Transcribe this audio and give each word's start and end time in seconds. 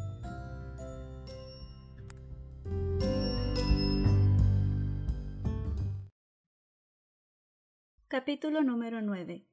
Capítulo 8.08 8.62
número 8.62 9.00
9. 9.00 9.46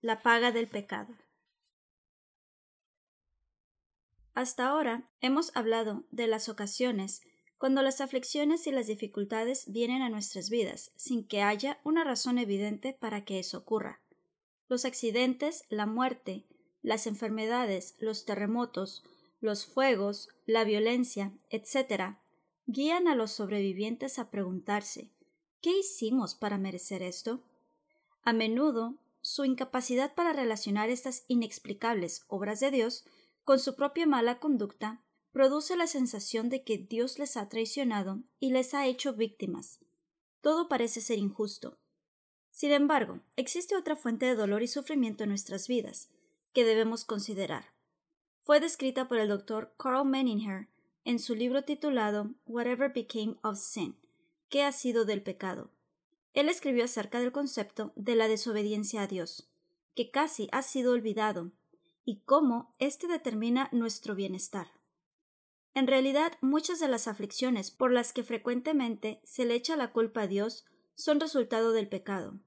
La 0.00 0.20
paga 0.20 0.52
del 0.52 0.68
pecado. 0.68 1.14
Hasta 4.34 4.68
ahora 4.68 5.08
hemos 5.20 5.54
hablado 5.56 6.04
de 6.10 6.26
las 6.26 6.48
ocasiones 6.48 7.22
cuando 7.58 7.82
las 7.82 8.00
aflicciones 8.00 8.66
y 8.66 8.70
las 8.70 8.86
dificultades 8.86 9.70
vienen 9.70 10.02
a 10.02 10.08
nuestras 10.08 10.48
vidas 10.48 10.92
sin 10.96 11.26
que 11.26 11.42
haya 11.42 11.78
una 11.84 12.04
razón 12.04 12.38
evidente 12.38 12.96
para 12.98 13.24
que 13.24 13.38
eso 13.38 13.58
ocurra. 13.58 14.00
Los 14.68 14.84
accidentes, 14.84 15.64
la 15.68 15.84
muerte, 15.84 16.46
las 16.82 17.06
enfermedades, 17.06 17.96
los 17.98 18.24
terremotos, 18.24 19.04
los 19.40 19.66
fuegos, 19.66 20.28
la 20.46 20.64
violencia, 20.64 21.32
etc., 21.50 22.16
guían 22.66 23.08
a 23.08 23.14
los 23.14 23.32
sobrevivientes 23.32 24.18
a 24.18 24.30
preguntarse 24.30 25.10
¿qué 25.60 25.78
hicimos 25.78 26.34
para 26.34 26.56
merecer 26.56 27.02
esto? 27.02 27.42
A 28.22 28.32
menudo, 28.32 28.94
su 29.22 29.44
incapacidad 29.44 30.14
para 30.14 30.32
relacionar 30.32 30.88
estas 30.88 31.24
inexplicables 31.28 32.24
obras 32.28 32.60
de 32.60 32.70
Dios 32.70 33.04
con 33.44 33.58
su 33.58 33.74
propia 33.74 34.06
mala 34.06 34.38
conducta, 34.38 35.02
produce 35.32 35.76
la 35.76 35.86
sensación 35.86 36.48
de 36.48 36.64
que 36.64 36.78
Dios 36.78 37.18
les 37.18 37.36
ha 37.36 37.48
traicionado 37.48 38.22
y 38.38 38.50
les 38.50 38.74
ha 38.74 38.86
hecho 38.86 39.14
víctimas. 39.14 39.80
Todo 40.40 40.68
parece 40.68 41.00
ser 41.00 41.18
injusto. 41.18 41.78
Sin 42.50 42.72
embargo, 42.72 43.20
existe 43.36 43.76
otra 43.76 43.96
fuente 43.96 44.26
de 44.26 44.34
dolor 44.34 44.62
y 44.62 44.68
sufrimiento 44.68 45.24
en 45.24 45.30
nuestras 45.30 45.68
vidas, 45.68 46.10
que 46.52 46.64
debemos 46.64 47.04
considerar. 47.04 47.72
Fue 48.42 48.60
descrita 48.60 49.06
por 49.06 49.18
el 49.18 49.28
doctor 49.28 49.74
Carl 49.78 50.04
Menninger 50.04 50.68
en 51.04 51.18
su 51.18 51.34
libro 51.34 51.62
titulado 51.62 52.34
Whatever 52.46 52.92
Became 52.92 53.36
of 53.42 53.58
Sin, 53.58 53.96
¿qué 54.48 54.64
ha 54.64 54.72
sido 54.72 55.04
del 55.04 55.22
pecado? 55.22 55.70
Él 56.34 56.48
escribió 56.48 56.84
acerca 56.84 57.20
del 57.20 57.32
concepto 57.32 57.92
de 57.96 58.14
la 58.14 58.28
desobediencia 58.28 59.02
a 59.02 59.06
Dios, 59.06 59.48
que 59.94 60.10
casi 60.10 60.48
ha 60.52 60.62
sido 60.62 60.92
olvidado 60.92 61.52
y 62.04 62.20
cómo 62.22 62.74
éste 62.78 63.06
determina 63.06 63.68
nuestro 63.72 64.14
bienestar. 64.14 64.68
En 65.74 65.86
realidad, 65.86 66.32
muchas 66.40 66.80
de 66.80 66.88
las 66.88 67.06
aflicciones 67.06 67.70
por 67.70 67.92
las 67.92 68.12
que 68.12 68.24
frecuentemente 68.24 69.20
se 69.24 69.44
le 69.44 69.54
echa 69.54 69.76
la 69.76 69.92
culpa 69.92 70.22
a 70.22 70.26
Dios 70.26 70.64
son 70.94 71.20
resultado 71.20 71.72
del 71.72 71.88
pecado. 71.88 72.40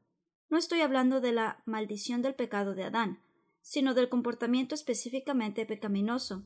No 0.49 0.57
estoy 0.57 0.81
hablando 0.81 1.21
de 1.21 1.31
la 1.31 1.63
maldición 1.65 2.21
del 2.21 2.35
pecado 2.35 2.75
de 2.75 2.83
Adán, 2.83 3.23
sino 3.61 3.93
del 3.93 4.09
comportamiento 4.09 4.75
específicamente 4.75 5.65
pecaminoso 5.65 6.43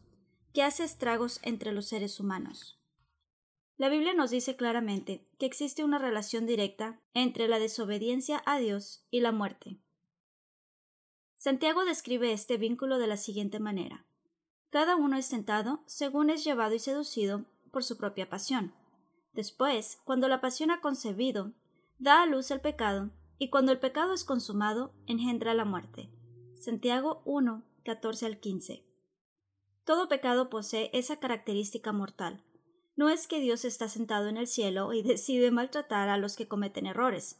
que 0.53 0.63
hace 0.63 0.83
estragos 0.83 1.39
entre 1.43 1.71
los 1.71 1.87
seres 1.87 2.19
humanos. 2.19 2.79
La 3.77 3.89
Biblia 3.89 4.13
nos 4.13 4.31
dice 4.31 4.55
claramente 4.55 5.27
que 5.37 5.45
existe 5.45 5.83
una 5.83 5.99
relación 5.99 6.45
directa 6.45 6.99
entre 7.13 7.47
la 7.47 7.59
desobediencia 7.59 8.41
a 8.45 8.57
Dios 8.57 9.05
y 9.11 9.19
la 9.19 9.31
muerte. 9.31 9.77
Santiago 11.47 11.85
describe 11.85 12.33
este 12.33 12.57
vínculo 12.57 12.99
de 12.99 13.07
la 13.07 13.15
siguiente 13.15 13.61
manera. 13.61 14.05
Cada 14.69 14.97
uno 14.97 15.15
es 15.15 15.29
tentado 15.29 15.81
según 15.85 16.29
es 16.29 16.43
llevado 16.43 16.75
y 16.75 16.79
seducido 16.79 17.45
por 17.71 17.85
su 17.85 17.95
propia 17.95 18.29
pasión. 18.29 18.73
Después, 19.31 19.97
cuando 20.03 20.27
la 20.27 20.41
pasión 20.41 20.71
ha 20.71 20.81
concebido, 20.81 21.53
da 21.99 22.21
a 22.21 22.25
luz 22.25 22.51
el 22.51 22.59
pecado, 22.59 23.11
y 23.37 23.49
cuando 23.49 23.71
el 23.71 23.79
pecado 23.79 24.13
es 24.13 24.25
consumado, 24.25 24.93
engendra 25.05 25.53
la 25.53 25.63
muerte. 25.63 26.11
Santiago 26.55 27.21
1, 27.23 27.63
14 27.85 28.25
al 28.25 28.41
15. 28.41 28.85
Todo 29.85 30.09
pecado 30.09 30.49
posee 30.49 30.89
esa 30.91 31.17
característica 31.21 31.93
mortal. 31.93 32.43
No 32.97 33.07
es 33.07 33.25
que 33.25 33.39
Dios 33.39 33.63
está 33.63 33.87
sentado 33.87 34.27
en 34.27 34.35
el 34.35 34.47
cielo 34.47 34.91
y 34.91 35.01
decide 35.01 35.49
maltratar 35.51 36.09
a 36.09 36.17
los 36.17 36.35
que 36.35 36.49
cometen 36.49 36.87
errores 36.87 37.39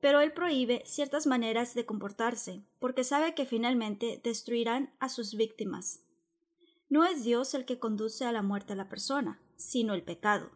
pero 0.00 0.20
él 0.20 0.32
prohíbe 0.32 0.82
ciertas 0.86 1.26
maneras 1.26 1.74
de 1.74 1.86
comportarse, 1.86 2.62
porque 2.78 3.04
sabe 3.04 3.34
que 3.34 3.46
finalmente 3.46 4.20
destruirán 4.22 4.94
a 5.00 5.08
sus 5.08 5.34
víctimas. 5.34 6.04
No 6.88 7.04
es 7.04 7.24
Dios 7.24 7.52
el 7.54 7.64
que 7.64 7.78
conduce 7.78 8.24
a 8.24 8.32
la 8.32 8.42
muerte 8.42 8.72
a 8.72 8.76
la 8.76 8.88
persona, 8.88 9.42
sino 9.56 9.94
el 9.94 10.04
pecado. 10.04 10.50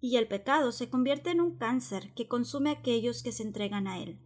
Y 0.00 0.16
el 0.16 0.28
pecado 0.28 0.72
se 0.72 0.88
convierte 0.88 1.30
en 1.30 1.40
un 1.40 1.58
cáncer 1.58 2.14
que 2.14 2.28
consume 2.28 2.70
a 2.70 2.74
aquellos 2.74 3.22
que 3.22 3.32
se 3.32 3.42
entregan 3.42 3.86
a 3.86 3.98
él. 3.98 4.18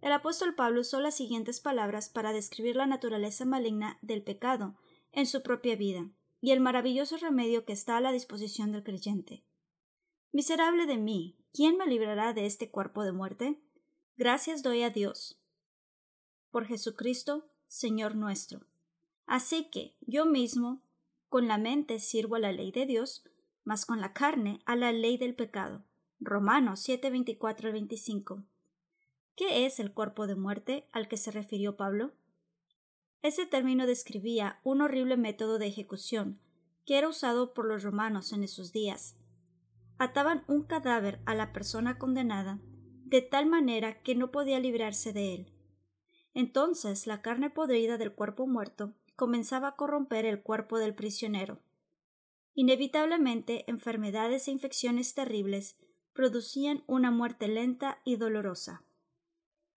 El 0.00 0.12
apóstol 0.12 0.54
Pablo 0.54 0.82
usó 0.82 1.00
las 1.00 1.16
siguientes 1.16 1.60
palabras 1.60 2.08
para 2.08 2.32
describir 2.32 2.76
la 2.76 2.86
naturaleza 2.86 3.44
maligna 3.44 3.98
del 4.02 4.22
pecado 4.22 4.76
en 5.12 5.26
su 5.26 5.42
propia 5.42 5.76
vida 5.76 6.10
y 6.40 6.50
el 6.50 6.60
maravilloso 6.60 7.16
remedio 7.16 7.64
que 7.64 7.72
está 7.72 7.96
a 7.96 8.00
la 8.00 8.12
disposición 8.12 8.70
del 8.70 8.82
creyente. 8.82 9.44
Miserable 10.30 10.86
de 10.86 10.98
mí, 10.98 11.38
¿quién 11.54 11.78
me 11.78 11.86
librará 11.86 12.32
de 12.32 12.46
este 12.46 12.68
cuerpo 12.68 13.04
de 13.04 13.12
muerte? 13.12 13.60
Gracias 14.16 14.64
doy 14.64 14.82
a 14.82 14.90
Dios. 14.90 15.40
Por 16.50 16.66
Jesucristo, 16.66 17.46
Señor 17.68 18.16
nuestro. 18.16 18.66
Así 19.24 19.70
que 19.70 19.94
yo 20.00 20.26
mismo, 20.26 20.82
con 21.28 21.46
la 21.46 21.56
mente 21.56 22.00
sirvo 22.00 22.34
a 22.34 22.40
la 22.40 22.52
ley 22.52 22.72
de 22.72 22.86
Dios, 22.86 23.24
mas 23.62 23.86
con 23.86 24.00
la 24.00 24.12
carne 24.12 24.60
a 24.66 24.74
la 24.74 24.92
ley 24.92 25.16
del 25.16 25.36
pecado. 25.36 25.84
Romanos 26.18 26.80
7, 26.80 27.08
24 27.08 27.72
25. 27.72 28.42
¿Qué 29.36 29.64
es 29.64 29.78
el 29.78 29.92
cuerpo 29.92 30.26
de 30.26 30.34
muerte 30.34 30.88
al 30.90 31.06
que 31.06 31.16
se 31.16 31.30
refirió 31.30 31.76
Pablo? 31.76 32.12
Ese 33.22 33.46
término 33.46 33.86
describía 33.86 34.58
un 34.64 34.82
horrible 34.82 35.16
método 35.16 35.58
de 35.58 35.68
ejecución 35.68 36.40
que 36.84 36.98
era 36.98 37.08
usado 37.08 37.54
por 37.54 37.64
los 37.64 37.84
romanos 37.84 38.32
en 38.32 38.42
esos 38.42 38.72
días 38.72 39.16
ataban 39.98 40.44
un 40.48 40.64
cadáver 40.64 41.20
a 41.26 41.34
la 41.34 41.52
persona 41.52 41.98
condenada 41.98 42.60
de 43.04 43.22
tal 43.22 43.46
manera 43.46 44.02
que 44.02 44.14
no 44.14 44.30
podía 44.30 44.58
librarse 44.58 45.12
de 45.12 45.34
él. 45.34 45.52
Entonces 46.34 47.06
la 47.06 47.22
carne 47.22 47.50
podrida 47.50 47.96
del 47.96 48.12
cuerpo 48.12 48.46
muerto 48.46 48.94
comenzaba 49.14 49.68
a 49.68 49.76
corromper 49.76 50.26
el 50.26 50.42
cuerpo 50.42 50.78
del 50.78 50.94
prisionero. 50.94 51.60
Inevitablemente 52.54 53.64
enfermedades 53.68 54.48
e 54.48 54.50
infecciones 54.50 55.14
terribles 55.14 55.76
producían 56.12 56.82
una 56.86 57.10
muerte 57.10 57.48
lenta 57.48 58.00
y 58.04 58.16
dolorosa. 58.16 58.84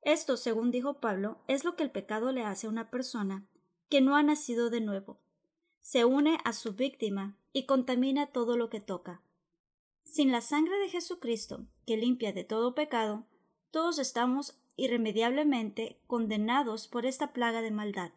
Esto, 0.01 0.37
según 0.37 0.71
dijo 0.71 0.99
Pablo, 0.99 1.43
es 1.47 1.65
lo 1.65 1.75
que 1.75 1.83
el 1.83 1.91
pecado 1.91 2.31
le 2.31 2.43
hace 2.43 2.67
a 2.67 2.69
una 2.69 2.89
persona 2.89 3.47
que 3.89 3.99
no 4.01 4.15
ha 4.15 4.23
nacido 4.23 4.69
de 4.69 4.81
nuevo. 4.81 5.19
Se 5.81 6.05
une 6.05 6.37
a 6.43 6.53
su 6.53 6.73
víctima 6.73 7.37
y 7.51 7.65
contamina 7.65 8.27
todo 8.27 8.57
lo 8.57 8.69
que 8.69 8.79
toca. 8.79 9.21
Sin 10.09 10.31
la 10.31 10.39
sangre 10.41 10.79
de 10.79 10.89
Jesucristo, 10.89 11.67
que 11.85 11.97
limpia 11.97 12.31
de 12.31 12.45
todo 12.45 12.73
pecado, 12.73 13.27
todos 13.71 13.99
estamos 13.99 14.57
irremediablemente 14.77 15.99
condenados 16.07 16.87
por 16.87 17.05
esta 17.05 17.33
plaga 17.33 17.61
de 17.61 17.71
maldad. 17.71 18.11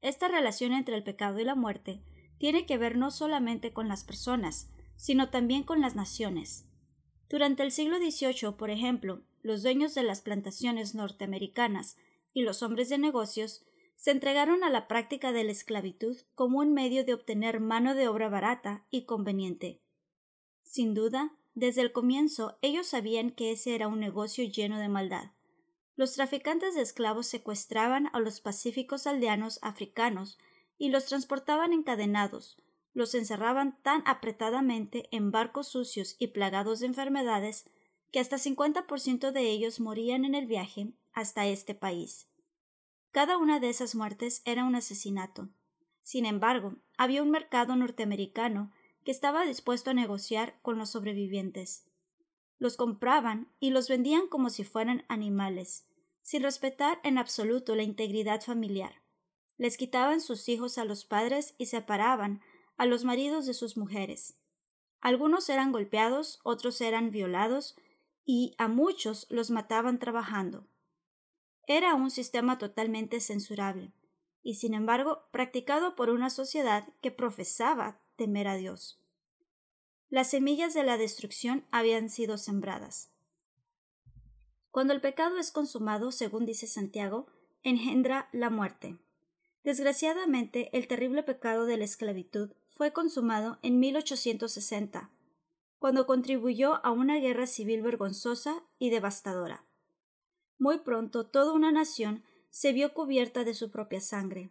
Esta 0.00 0.28
relación 0.28 0.72
entre 0.72 0.96
el 0.96 1.04
pecado 1.04 1.38
y 1.38 1.44
la 1.44 1.54
muerte 1.54 2.02
tiene 2.38 2.64
que 2.64 2.78
ver 2.78 2.96
no 2.96 3.10
solamente 3.10 3.72
con 3.74 3.88
las 3.88 4.04
personas, 4.04 4.70
sino 4.96 5.28
también 5.28 5.64
con 5.64 5.80
las 5.80 5.94
naciones. 5.94 6.66
Durante 7.28 7.62
el 7.62 7.72
siglo 7.72 7.98
XVIII, 7.98 8.56
por 8.56 8.70
ejemplo, 8.70 9.22
los 9.42 9.62
dueños 9.62 9.94
de 9.94 10.02
las 10.02 10.22
plantaciones 10.22 10.94
norteamericanas 10.94 11.98
y 12.32 12.42
los 12.42 12.62
hombres 12.62 12.88
de 12.88 12.98
negocios 12.98 13.64
se 14.02 14.10
entregaron 14.10 14.64
a 14.64 14.68
la 14.68 14.88
práctica 14.88 15.30
de 15.30 15.44
la 15.44 15.52
esclavitud 15.52 16.16
como 16.34 16.58
un 16.58 16.74
medio 16.74 17.04
de 17.04 17.14
obtener 17.14 17.60
mano 17.60 17.94
de 17.94 18.08
obra 18.08 18.28
barata 18.28 18.84
y 18.90 19.04
conveniente. 19.04 19.80
Sin 20.64 20.92
duda, 20.92 21.36
desde 21.54 21.82
el 21.82 21.92
comienzo 21.92 22.58
ellos 22.62 22.88
sabían 22.88 23.30
que 23.30 23.52
ese 23.52 23.76
era 23.76 23.86
un 23.86 24.00
negocio 24.00 24.42
lleno 24.42 24.80
de 24.80 24.88
maldad. 24.88 25.30
Los 25.94 26.14
traficantes 26.14 26.74
de 26.74 26.82
esclavos 26.82 27.28
secuestraban 27.28 28.08
a 28.12 28.18
los 28.18 28.40
pacíficos 28.40 29.06
aldeanos 29.06 29.60
africanos 29.62 30.36
y 30.78 30.88
los 30.88 31.04
transportaban 31.04 31.72
encadenados, 31.72 32.56
los 32.94 33.14
encerraban 33.14 33.80
tan 33.82 34.02
apretadamente 34.04 35.08
en 35.12 35.30
barcos 35.30 35.68
sucios 35.68 36.16
y 36.18 36.26
plagados 36.26 36.80
de 36.80 36.86
enfermedades 36.86 37.70
que 38.10 38.18
hasta 38.18 38.36
50% 38.36 39.30
de 39.30 39.42
ellos 39.42 39.78
morían 39.78 40.24
en 40.24 40.34
el 40.34 40.46
viaje 40.46 40.88
hasta 41.12 41.46
este 41.46 41.76
país. 41.76 42.31
Cada 43.12 43.36
una 43.36 43.60
de 43.60 43.68
esas 43.68 43.94
muertes 43.94 44.40
era 44.46 44.64
un 44.64 44.74
asesinato. 44.74 45.50
Sin 46.02 46.24
embargo, 46.24 46.76
había 46.96 47.22
un 47.22 47.30
mercado 47.30 47.76
norteamericano 47.76 48.72
que 49.04 49.10
estaba 49.10 49.44
dispuesto 49.44 49.90
a 49.90 49.94
negociar 49.94 50.58
con 50.62 50.78
los 50.78 50.90
sobrevivientes. 50.90 51.84
Los 52.58 52.78
compraban 52.78 53.52
y 53.60 53.68
los 53.68 53.90
vendían 53.90 54.28
como 54.28 54.48
si 54.48 54.64
fueran 54.64 55.04
animales, 55.08 55.86
sin 56.22 56.42
respetar 56.42 57.00
en 57.04 57.18
absoluto 57.18 57.76
la 57.76 57.82
integridad 57.82 58.40
familiar. 58.40 59.02
Les 59.58 59.76
quitaban 59.76 60.22
sus 60.22 60.48
hijos 60.48 60.78
a 60.78 60.86
los 60.86 61.04
padres 61.04 61.54
y 61.58 61.66
separaban 61.66 62.40
a 62.78 62.86
los 62.86 63.04
maridos 63.04 63.44
de 63.44 63.52
sus 63.52 63.76
mujeres. 63.76 64.38
Algunos 65.02 65.50
eran 65.50 65.70
golpeados, 65.70 66.40
otros 66.44 66.80
eran 66.80 67.10
violados, 67.10 67.76
y 68.24 68.54
a 68.56 68.68
muchos 68.68 69.26
los 69.28 69.50
mataban 69.50 69.98
trabajando. 69.98 70.66
Era 71.66 71.94
un 71.94 72.10
sistema 72.10 72.58
totalmente 72.58 73.20
censurable, 73.20 73.92
y 74.42 74.54
sin 74.54 74.74
embargo 74.74 75.28
practicado 75.30 75.94
por 75.94 76.10
una 76.10 76.30
sociedad 76.30 76.88
que 77.00 77.10
profesaba 77.10 78.00
temer 78.16 78.48
a 78.48 78.56
Dios. 78.56 79.00
Las 80.10 80.30
semillas 80.30 80.74
de 80.74 80.82
la 80.82 80.98
destrucción 80.98 81.64
habían 81.70 82.10
sido 82.10 82.36
sembradas. 82.36 83.10
Cuando 84.70 84.92
el 84.92 85.00
pecado 85.00 85.38
es 85.38 85.52
consumado, 85.52 86.12
según 86.12 86.46
dice 86.46 86.66
Santiago, 86.66 87.26
engendra 87.62 88.28
la 88.32 88.50
muerte. 88.50 88.98
Desgraciadamente, 89.64 90.76
el 90.76 90.88
terrible 90.88 91.22
pecado 91.22 91.66
de 91.66 91.76
la 91.76 91.84
esclavitud 91.84 92.52
fue 92.70 92.92
consumado 92.92 93.58
en 93.62 93.78
1860, 93.78 95.10
cuando 95.78 96.06
contribuyó 96.06 96.84
a 96.84 96.90
una 96.90 97.18
guerra 97.18 97.46
civil 97.46 97.82
vergonzosa 97.82 98.64
y 98.78 98.90
devastadora. 98.90 99.64
Muy 100.62 100.78
pronto 100.78 101.26
toda 101.26 101.54
una 101.54 101.72
nación 101.72 102.22
se 102.50 102.72
vio 102.72 102.94
cubierta 102.94 103.42
de 103.42 103.52
su 103.52 103.72
propia 103.72 104.00
sangre. 104.00 104.48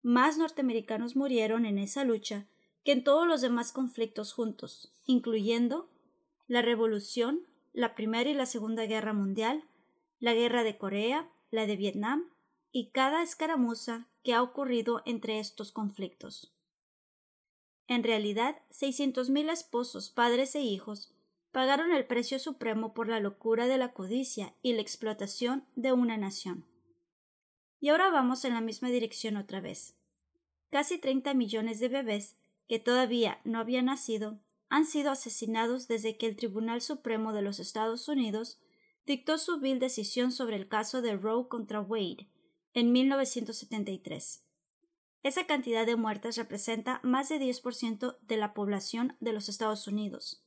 Más 0.00 0.38
norteamericanos 0.38 1.16
murieron 1.16 1.66
en 1.66 1.78
esa 1.78 2.04
lucha 2.04 2.46
que 2.84 2.92
en 2.92 3.02
todos 3.02 3.26
los 3.26 3.40
demás 3.40 3.72
conflictos 3.72 4.32
juntos, 4.32 4.94
incluyendo 5.04 5.90
la 6.46 6.62
Revolución, 6.62 7.40
la 7.72 7.96
Primera 7.96 8.30
y 8.30 8.34
la 8.34 8.46
Segunda 8.46 8.86
Guerra 8.86 9.14
Mundial, 9.14 9.64
la 10.20 10.32
Guerra 10.32 10.62
de 10.62 10.78
Corea, 10.78 11.28
la 11.50 11.66
de 11.66 11.74
Vietnam 11.74 12.30
y 12.70 12.90
cada 12.90 13.20
escaramuza 13.20 14.06
que 14.22 14.34
ha 14.34 14.44
ocurrido 14.44 15.02
entre 15.06 15.40
estos 15.40 15.72
conflictos. 15.72 16.54
En 17.88 18.04
realidad, 18.04 18.62
mil 19.28 19.48
esposos, 19.48 20.08
padres 20.08 20.54
e 20.54 20.60
hijos 20.60 21.12
pagaron 21.52 21.92
el 21.92 22.06
precio 22.06 22.38
supremo 22.38 22.94
por 22.94 23.08
la 23.08 23.20
locura 23.20 23.66
de 23.68 23.76
la 23.76 23.92
codicia 23.92 24.54
y 24.62 24.72
la 24.72 24.80
explotación 24.80 25.66
de 25.76 25.92
una 25.92 26.16
nación. 26.16 26.66
Y 27.78 27.90
ahora 27.90 28.10
vamos 28.10 28.44
en 28.44 28.54
la 28.54 28.62
misma 28.62 28.88
dirección 28.88 29.36
otra 29.36 29.60
vez. 29.60 29.94
Casi 30.70 30.98
30 30.98 31.34
millones 31.34 31.78
de 31.78 31.88
bebés 31.88 32.38
que 32.68 32.78
todavía 32.78 33.40
no 33.44 33.58
habían 33.58 33.86
nacido 33.86 34.40
han 34.70 34.86
sido 34.86 35.10
asesinados 35.10 35.86
desde 35.88 36.16
que 36.16 36.26
el 36.26 36.36
Tribunal 36.36 36.80
Supremo 36.80 37.34
de 37.34 37.42
los 37.42 37.60
Estados 37.60 38.08
Unidos 38.08 38.58
dictó 39.04 39.36
su 39.36 39.60
vil 39.60 39.78
decisión 39.78 40.32
sobre 40.32 40.56
el 40.56 40.68
caso 40.68 41.02
de 41.02 41.16
Roe 41.16 41.48
contra 41.48 41.82
Wade 41.82 42.30
en 42.72 42.92
1973. 42.92 44.46
Esa 45.22 45.46
cantidad 45.46 45.84
de 45.84 45.96
muertes 45.96 46.36
representa 46.36 47.00
más 47.02 47.28
de 47.28 47.38
10% 47.38 48.16
de 48.22 48.36
la 48.38 48.54
población 48.54 49.16
de 49.20 49.34
los 49.34 49.50
Estados 49.50 49.86
Unidos 49.86 50.42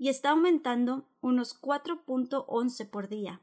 y 0.00 0.08
está 0.08 0.30
aumentando 0.30 1.06
unos 1.20 1.60
4.11 1.60 2.88
por 2.88 3.10
día. 3.10 3.42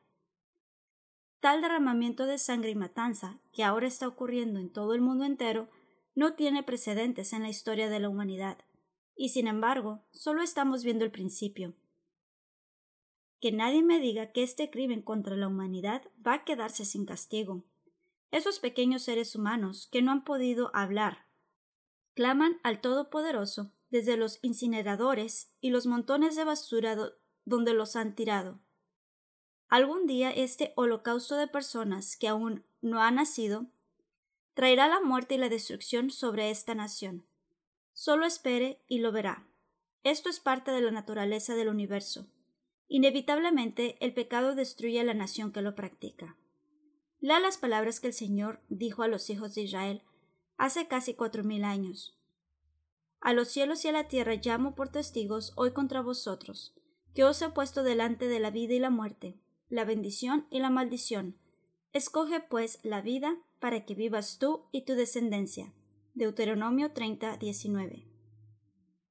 Tal 1.39 1.61
derramamiento 1.61 2.25
de 2.25 2.39
sangre 2.39 2.71
y 2.71 2.75
matanza 2.75 3.39
que 3.53 3.63
ahora 3.63 3.85
está 3.85 4.07
ocurriendo 4.07 4.59
en 4.59 4.71
todo 4.71 4.95
el 4.95 5.01
mundo 5.01 5.23
entero 5.23 5.69
no 6.15 6.33
tiene 6.33 6.63
precedentes 6.63 7.31
en 7.33 7.43
la 7.43 7.49
historia 7.49 7.89
de 7.89 7.99
la 7.99 8.09
humanidad, 8.09 8.57
y 9.15 9.29
sin 9.29 9.45
embargo, 9.45 10.01
solo 10.09 10.41
estamos 10.41 10.83
viendo 10.83 11.05
el 11.05 11.11
principio. 11.11 11.75
Que 13.39 13.51
nadie 13.51 13.83
me 13.83 13.99
diga 13.99 14.31
que 14.31 14.41
este 14.41 14.71
crimen 14.71 15.03
contra 15.03 15.35
la 15.35 15.47
humanidad 15.47 16.09
va 16.25 16.33
a 16.33 16.43
quedarse 16.43 16.85
sin 16.85 17.05
castigo. 17.05 17.65
Esos 18.31 18.59
pequeños 18.59 19.03
seres 19.03 19.35
humanos 19.35 19.87
que 19.91 20.01
no 20.01 20.11
han 20.11 20.23
podido 20.23 20.71
hablar 20.73 21.27
claman 22.15 22.57
al 22.63 22.81
Todopoderoso 22.81 23.76
desde 23.89 24.17
los 24.17 24.39
incineradores 24.41 25.53
y 25.61 25.69
los 25.69 25.85
montones 25.85 26.35
de 26.35 26.43
basura 26.43 26.97
donde 27.45 27.73
los 27.73 27.95
han 27.95 28.15
tirado. 28.15 28.59
Algún 29.69 30.07
día 30.07 30.31
este 30.31 30.73
holocausto 30.75 31.35
de 31.35 31.47
personas 31.47 32.15
que 32.17 32.27
aún 32.27 32.65
no 32.81 33.01
han 33.01 33.15
nacido 33.15 33.67
traerá 34.53 34.87
la 34.87 35.01
muerte 35.01 35.35
y 35.35 35.37
la 35.37 35.49
destrucción 35.49 36.09
sobre 36.09 36.49
esta 36.49 36.73
nación. 36.73 37.27
Solo 37.93 38.25
espere 38.25 38.81
y 38.87 38.99
lo 38.99 39.11
verá. 39.11 39.47
Esto 40.03 40.29
es 40.29 40.39
parte 40.39 40.71
de 40.71 40.81
la 40.81 40.91
naturaleza 40.91 41.55
del 41.55 41.67
universo. 41.67 42.27
Inevitablemente 42.87 43.97
el 43.99 44.13
pecado 44.13 44.55
destruye 44.55 44.99
a 45.01 45.03
la 45.03 45.13
nación 45.13 45.51
que 45.51 45.61
lo 45.61 45.75
practica. 45.75 46.37
Lea 47.19 47.39
las 47.39 47.57
palabras 47.57 47.99
que 47.99 48.07
el 48.07 48.13
Señor 48.13 48.61
dijo 48.69 49.03
a 49.03 49.07
los 49.07 49.29
hijos 49.29 49.53
de 49.55 49.63
Israel 49.63 50.03
hace 50.57 50.87
casi 50.87 51.13
cuatro 51.13 51.43
mil 51.43 51.63
años. 51.63 52.16
A 53.27 53.33
los 53.33 53.49
cielos 53.49 53.83
y 53.83 53.89
a 53.89 53.91
la 53.91 54.07
tierra 54.07 54.35
llamo 54.35 54.73
por 54.73 54.87
testigos 54.87 55.51
hoy 55.57 55.73
contra 55.73 55.99
vosotros, 55.99 56.73
que 57.13 57.25
os 57.25 57.41
he 57.41 57.49
puesto 57.49 57.83
delante 57.83 58.29
de 58.29 58.39
la 58.39 58.51
vida 58.51 58.73
y 58.73 58.79
la 58.79 58.89
muerte, 58.89 59.37
la 59.67 59.83
bendición 59.83 60.47
y 60.49 60.59
la 60.59 60.69
maldición. 60.69 61.37
Escoge 61.91 62.39
pues 62.39 62.79
la 62.83 63.01
vida 63.01 63.37
para 63.59 63.83
que 63.83 63.95
vivas 63.95 64.37
tú 64.39 64.69
y 64.71 64.85
tu 64.85 64.93
descendencia. 64.93 65.73
Deuteronomio 66.13 66.93
30, 66.93 67.35
19. 67.35 68.07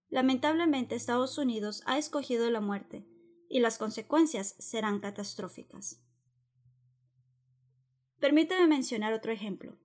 Lamentablemente 0.08 0.94
Estados 0.94 1.36
Unidos 1.36 1.82
ha 1.84 1.98
escogido 1.98 2.48
la 2.48 2.62
muerte, 2.62 3.04
y 3.50 3.60
las 3.60 3.76
consecuencias 3.76 4.56
serán 4.58 5.00
catastróficas. 5.00 6.00
Permítame 8.18 8.66
mencionar 8.66 9.12
otro 9.12 9.30
ejemplo. 9.30 9.76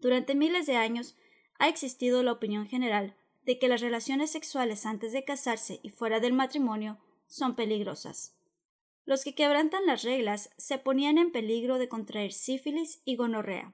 Durante 0.00 0.34
miles 0.34 0.66
de 0.66 0.76
años 0.76 1.16
ha 1.58 1.68
existido 1.68 2.22
la 2.22 2.32
opinión 2.32 2.66
general 2.66 3.14
de 3.44 3.58
que 3.58 3.68
las 3.68 3.80
relaciones 3.80 4.30
sexuales 4.30 4.86
antes 4.86 5.12
de 5.12 5.24
casarse 5.24 5.80
y 5.82 5.90
fuera 5.90 6.20
del 6.20 6.32
matrimonio 6.32 6.98
son 7.26 7.54
peligrosas. 7.54 8.34
Los 9.04 9.22
que 9.22 9.34
quebrantan 9.34 9.86
las 9.86 10.02
reglas 10.02 10.50
se 10.56 10.78
ponían 10.78 11.16
en 11.16 11.30
peligro 11.30 11.78
de 11.78 11.88
contraer 11.88 12.32
sífilis 12.32 13.00
y 13.04 13.14
gonorrea, 13.14 13.72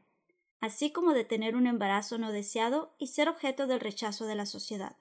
así 0.61 0.93
como 0.93 1.15
de 1.15 1.25
tener 1.25 1.57
un 1.57 1.67
embarazo 1.67 2.19
no 2.19 2.31
deseado 2.33 2.95
y 2.99 3.09
ser 3.09 3.29
objeto 3.29 3.67
del 3.67 3.81
rechazo 3.81 4.27
de 4.27 4.35
la 4.35 4.45
sociedad. 4.45 4.97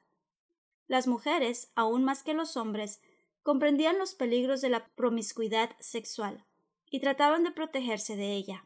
Las 0.88 1.06
mujeres, 1.08 1.72
aún 1.76 2.04
más 2.04 2.24
que 2.24 2.34
los 2.34 2.56
hombres, 2.56 3.02
comprendían 3.44 3.98
los 3.98 4.14
peligros 4.14 4.62
de 4.62 4.70
la 4.70 4.88
promiscuidad 4.96 5.72
sexual 5.80 6.46
y 6.90 7.00
trataban 7.00 7.44
de 7.44 7.52
protegerse 7.52 8.16
de 8.16 8.34
ella. 8.34 8.66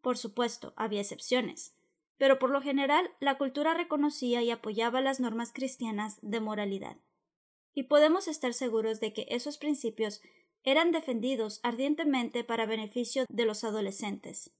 Por 0.00 0.18
supuesto, 0.18 0.72
había 0.76 1.00
excepciones, 1.00 1.74
pero 2.22 2.38
por 2.38 2.50
lo 2.50 2.62
general 2.62 3.10
la 3.18 3.36
cultura 3.36 3.74
reconocía 3.74 4.42
y 4.44 4.52
apoyaba 4.52 5.00
las 5.00 5.18
normas 5.18 5.52
cristianas 5.52 6.20
de 6.22 6.38
moralidad. 6.38 6.96
Y 7.74 7.82
podemos 7.82 8.28
estar 8.28 8.54
seguros 8.54 9.00
de 9.00 9.12
que 9.12 9.26
esos 9.28 9.58
principios 9.58 10.22
eran 10.62 10.92
defendidos 10.92 11.58
ardientemente 11.64 12.44
para 12.44 12.64
beneficio 12.64 13.24
de 13.28 13.44
los 13.44 13.64
adolescentes. 13.64 14.52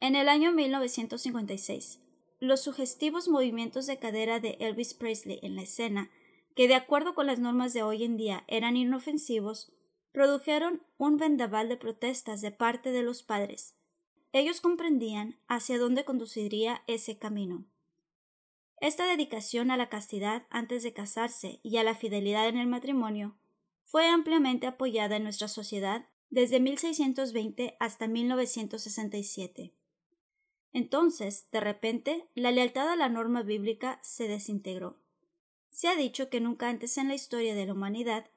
En 0.00 0.16
el 0.16 0.26
año 0.26 0.50
1956, 0.52 2.00
los 2.40 2.62
sugestivos 2.62 3.28
movimientos 3.28 3.86
de 3.86 3.98
cadera 3.98 4.40
de 4.40 4.56
Elvis 4.58 4.94
Presley 4.94 5.40
en 5.42 5.54
la 5.54 5.60
escena, 5.64 6.10
que 6.56 6.66
de 6.66 6.76
acuerdo 6.76 7.14
con 7.14 7.26
las 7.26 7.38
normas 7.38 7.74
de 7.74 7.82
hoy 7.82 8.04
en 8.04 8.16
día 8.16 8.44
eran 8.48 8.78
inofensivos, 8.78 9.70
produjeron 10.12 10.82
un 10.96 11.18
vendaval 11.18 11.68
de 11.68 11.76
protestas 11.76 12.40
de 12.40 12.52
parte 12.52 12.90
de 12.90 13.02
los 13.02 13.22
padres. 13.22 13.77
Ellos 14.32 14.60
comprendían 14.60 15.40
hacia 15.48 15.78
dónde 15.78 16.04
conduciría 16.04 16.82
ese 16.86 17.18
camino. 17.18 17.64
Esta 18.80 19.06
dedicación 19.06 19.70
a 19.70 19.76
la 19.76 19.88
castidad 19.88 20.46
antes 20.50 20.82
de 20.82 20.92
casarse 20.92 21.60
y 21.62 21.78
a 21.78 21.82
la 21.82 21.94
fidelidad 21.94 22.48
en 22.48 22.58
el 22.58 22.68
matrimonio 22.68 23.36
fue 23.84 24.06
ampliamente 24.06 24.66
apoyada 24.66 25.16
en 25.16 25.24
nuestra 25.24 25.48
sociedad 25.48 26.08
desde 26.30 26.60
1620 26.60 27.76
hasta 27.80 28.06
1967. 28.06 29.74
Entonces, 30.72 31.50
de 31.50 31.60
repente, 31.60 32.28
la 32.34 32.50
lealtad 32.50 32.90
a 32.90 32.96
la 32.96 33.08
norma 33.08 33.42
bíblica 33.42 33.98
se 34.02 34.28
desintegró. 34.28 35.00
Se 35.70 35.88
ha 35.88 35.96
dicho 35.96 36.28
que 36.28 36.40
nunca 36.40 36.68
antes 36.68 36.98
en 36.98 37.08
la 37.08 37.14
historia 37.14 37.54
de 37.54 37.66
la 37.66 37.72
humanidad 37.72 38.30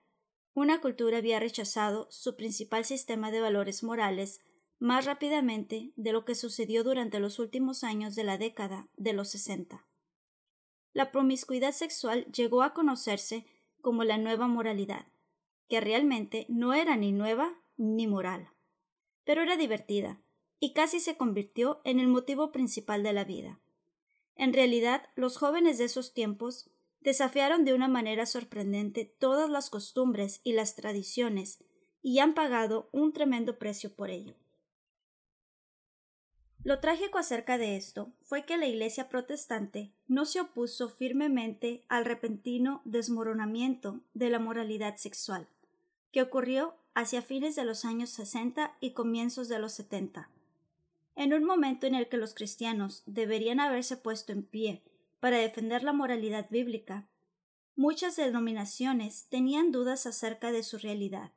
una 0.53 0.81
cultura 0.81 1.17
había 1.17 1.39
rechazado 1.39 2.07
su 2.11 2.35
principal 2.35 2.85
sistema 2.85 3.31
de 3.31 3.41
valores 3.41 3.83
morales 3.83 4.41
más 4.81 5.05
rápidamente 5.05 5.93
de 5.95 6.11
lo 6.11 6.25
que 6.25 6.33
sucedió 6.33 6.83
durante 6.83 7.19
los 7.19 7.37
últimos 7.37 7.83
años 7.83 8.15
de 8.15 8.23
la 8.23 8.39
década 8.39 8.89
de 8.97 9.13
los 9.13 9.29
sesenta. 9.29 9.85
La 10.91 11.11
promiscuidad 11.11 11.71
sexual 11.71 12.25
llegó 12.31 12.63
a 12.63 12.73
conocerse 12.73 13.45
como 13.81 14.03
la 14.03 14.17
nueva 14.17 14.47
moralidad, 14.47 15.05
que 15.69 15.81
realmente 15.81 16.47
no 16.49 16.73
era 16.73 16.97
ni 16.97 17.11
nueva 17.11 17.61
ni 17.77 18.07
moral, 18.07 18.49
pero 19.23 19.43
era 19.43 19.55
divertida, 19.55 20.19
y 20.59 20.73
casi 20.73 20.99
se 20.99 21.15
convirtió 21.15 21.81
en 21.85 21.99
el 21.99 22.07
motivo 22.07 22.51
principal 22.51 23.03
de 23.03 23.13
la 23.13 23.23
vida. 23.23 23.61
En 24.35 24.51
realidad, 24.51 25.09
los 25.15 25.37
jóvenes 25.37 25.77
de 25.77 25.83
esos 25.83 26.11
tiempos 26.15 26.71
desafiaron 27.01 27.65
de 27.65 27.75
una 27.75 27.87
manera 27.87 28.25
sorprendente 28.25 29.05
todas 29.05 29.47
las 29.47 29.69
costumbres 29.69 30.41
y 30.43 30.53
las 30.53 30.73
tradiciones 30.73 31.63
y 32.01 32.17
han 32.17 32.33
pagado 32.33 32.89
un 32.91 33.13
tremendo 33.13 33.59
precio 33.59 33.95
por 33.95 34.09
ello. 34.09 34.40
Lo 36.63 36.79
trágico 36.79 37.17
acerca 37.17 37.57
de 37.57 37.75
esto 37.75 38.11
fue 38.21 38.45
que 38.45 38.55
la 38.55 38.67
Iglesia 38.67 39.09
protestante 39.09 39.91
no 40.07 40.25
se 40.25 40.41
opuso 40.41 40.89
firmemente 40.89 41.83
al 41.87 42.05
repentino 42.05 42.81
desmoronamiento 42.85 43.99
de 44.13 44.29
la 44.29 44.37
moralidad 44.37 44.97
sexual, 44.97 45.47
que 46.11 46.21
ocurrió 46.21 46.75
hacia 46.93 47.23
fines 47.23 47.55
de 47.55 47.65
los 47.65 47.83
años 47.83 48.11
60 48.11 48.77
y 48.79 48.91
comienzos 48.91 49.49
de 49.49 49.57
los 49.57 49.71
70. 49.73 50.29
En 51.15 51.33
un 51.33 51.45
momento 51.45 51.87
en 51.87 51.95
el 51.95 52.07
que 52.07 52.17
los 52.17 52.35
cristianos 52.35 53.01
deberían 53.07 53.59
haberse 53.59 53.97
puesto 53.97 54.31
en 54.31 54.43
pie 54.43 54.83
para 55.19 55.37
defender 55.37 55.83
la 55.83 55.93
moralidad 55.93 56.47
bíblica, 56.51 57.07
muchas 57.75 58.15
denominaciones 58.17 59.25
tenían 59.29 59.71
dudas 59.71 60.05
acerca 60.05 60.51
de 60.51 60.61
su 60.61 60.77
realidad. 60.77 61.31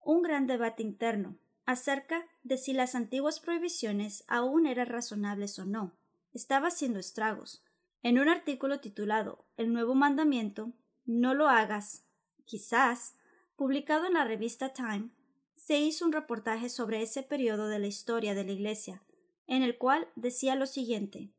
Un 0.00 0.22
gran 0.22 0.46
debate 0.46 0.84
interno 0.84 1.38
acerca 1.66 2.26
de 2.42 2.58
si 2.58 2.72
las 2.72 2.94
antiguas 2.94 3.40
prohibiciones 3.40 4.24
aún 4.28 4.66
eran 4.66 4.86
razonables 4.86 5.58
o 5.58 5.64
no 5.64 5.96
estaba 6.34 6.68
haciendo 6.68 6.98
estragos. 6.98 7.64
En 8.02 8.18
un 8.18 8.28
artículo 8.28 8.80
titulado 8.80 9.46
El 9.56 9.72
nuevo 9.72 9.94
mandamiento, 9.94 10.72
no 11.06 11.32
lo 11.32 11.48
hagas, 11.48 12.06
quizás, 12.44 13.16
publicado 13.56 14.06
en 14.06 14.14
la 14.14 14.24
revista 14.24 14.72
Time, 14.72 15.10
se 15.54 15.78
hizo 15.78 16.04
un 16.04 16.12
reportaje 16.12 16.68
sobre 16.68 17.02
ese 17.02 17.22
periodo 17.22 17.68
de 17.68 17.78
la 17.78 17.86
historia 17.86 18.34
de 18.34 18.44
la 18.44 18.52
Iglesia, 18.52 19.02
en 19.46 19.62
el 19.62 19.78
cual 19.78 20.08
decía 20.16 20.56
lo 20.56 20.66
siguiente 20.66 21.32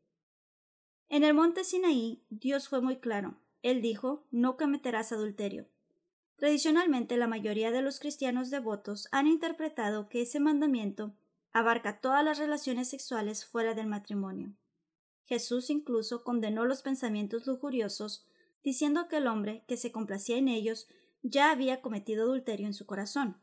En 1.09 1.23
el 1.23 1.33
monte 1.33 1.63
Sinaí, 1.63 2.23
Dios 2.29 2.69
fue 2.69 2.81
muy 2.81 2.97
claro. 2.97 3.35
Él 3.61 3.81
dijo 3.81 4.25
No 4.31 4.57
cometerás 4.57 5.11
adulterio. 5.11 5.67
Tradicionalmente, 6.37 7.15
la 7.17 7.27
mayoría 7.27 7.71
de 7.71 7.81
los 7.81 7.99
cristianos 7.99 8.49
devotos 8.49 9.07
han 9.11 9.27
interpretado 9.27 10.09
que 10.09 10.21
ese 10.21 10.39
mandamiento 10.39 11.15
abarca 11.53 12.01
todas 12.01 12.23
las 12.25 12.37
relaciones 12.37 12.89
sexuales 12.89 13.45
fuera 13.45 13.73
del 13.73 13.87
matrimonio. 13.87 14.53
Jesús 15.23 15.69
incluso 15.69 16.23
condenó 16.23 16.65
los 16.65 16.81
pensamientos 16.81 17.47
lujuriosos, 17.47 18.27
diciendo 18.63 19.07
que 19.07 19.17
el 19.17 19.27
hombre 19.27 19.63
que 19.67 19.77
se 19.77 19.91
complacía 19.91 20.37
en 20.37 20.49
ellos 20.49 20.87
ya 21.21 21.51
había 21.51 21.81
cometido 21.81 22.23
adulterio 22.23 22.67
en 22.67 22.73
su 22.73 22.85
corazón. 22.85 23.41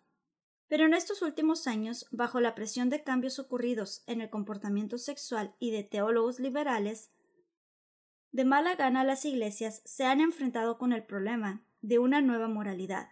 Pero 0.68 0.84
en 0.84 0.94
estos 0.94 1.22
últimos 1.22 1.66
años, 1.66 2.06
bajo 2.10 2.40
la 2.40 2.54
presión 2.54 2.90
de 2.90 3.02
cambios 3.02 3.38
ocurridos 3.38 4.04
en 4.06 4.20
el 4.20 4.30
comportamiento 4.30 4.98
sexual 4.98 5.54
y 5.58 5.70
de 5.70 5.82
teólogos 5.82 6.38
liberales, 6.38 7.10
de 8.30 8.44
mala 8.44 8.76
gana 8.76 9.04
las 9.04 9.24
iglesias 9.24 9.82
se 9.84 10.04
han 10.04 10.20
enfrentado 10.20 10.78
con 10.78 10.92
el 10.92 11.04
problema 11.04 11.62
de 11.82 11.98
una 11.98 12.22
nueva 12.22 12.48
moralidad, 12.48 13.10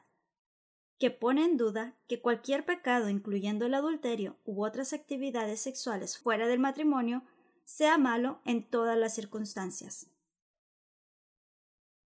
que 0.98 1.10
pone 1.10 1.44
en 1.44 1.56
duda 1.56 1.96
que 2.08 2.20
cualquier 2.20 2.64
pecado, 2.64 3.08
incluyendo 3.08 3.66
el 3.66 3.74
adulterio 3.74 4.36
u 4.44 4.64
otras 4.64 4.92
actividades 4.92 5.60
sexuales 5.60 6.18
fuera 6.18 6.46
del 6.46 6.60
matrimonio, 6.60 7.24
sea 7.64 7.98
malo 7.98 8.40
en 8.44 8.68
todas 8.68 8.96
las 8.96 9.14
circunstancias. 9.14 10.08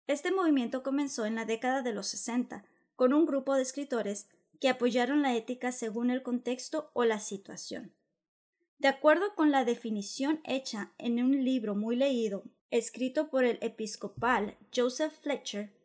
Este 0.07 0.31
movimiento 0.31 0.83
comenzó 0.83 1.25
en 1.25 1.35
la 1.35 1.45
década 1.45 1.81
de 1.81 1.93
los 1.93 2.07
60, 2.07 2.63
con 2.95 3.13
un 3.13 3.25
grupo 3.25 3.55
de 3.55 3.61
escritores 3.61 4.29
que 4.59 4.69
apoyaron 4.69 5.21
la 5.21 5.35
ética 5.35 5.71
según 5.71 6.09
el 6.09 6.23
contexto 6.23 6.89
o 6.93 7.03
la 7.03 7.19
situación. 7.19 7.93
De 8.79 8.87
acuerdo 8.87 9.35
con 9.35 9.51
la 9.51 9.65
definición 9.65 10.39
hecha 10.43 10.93
en 10.97 11.21
un 11.23 11.43
libro 11.43 11.75
muy 11.75 11.95
leído, 11.95 12.43
escrito 12.71 13.29
por 13.29 13.43
el 13.43 13.57
episcopal 13.61 14.57
Joseph 14.75 15.13
Fletcher, 15.21 15.76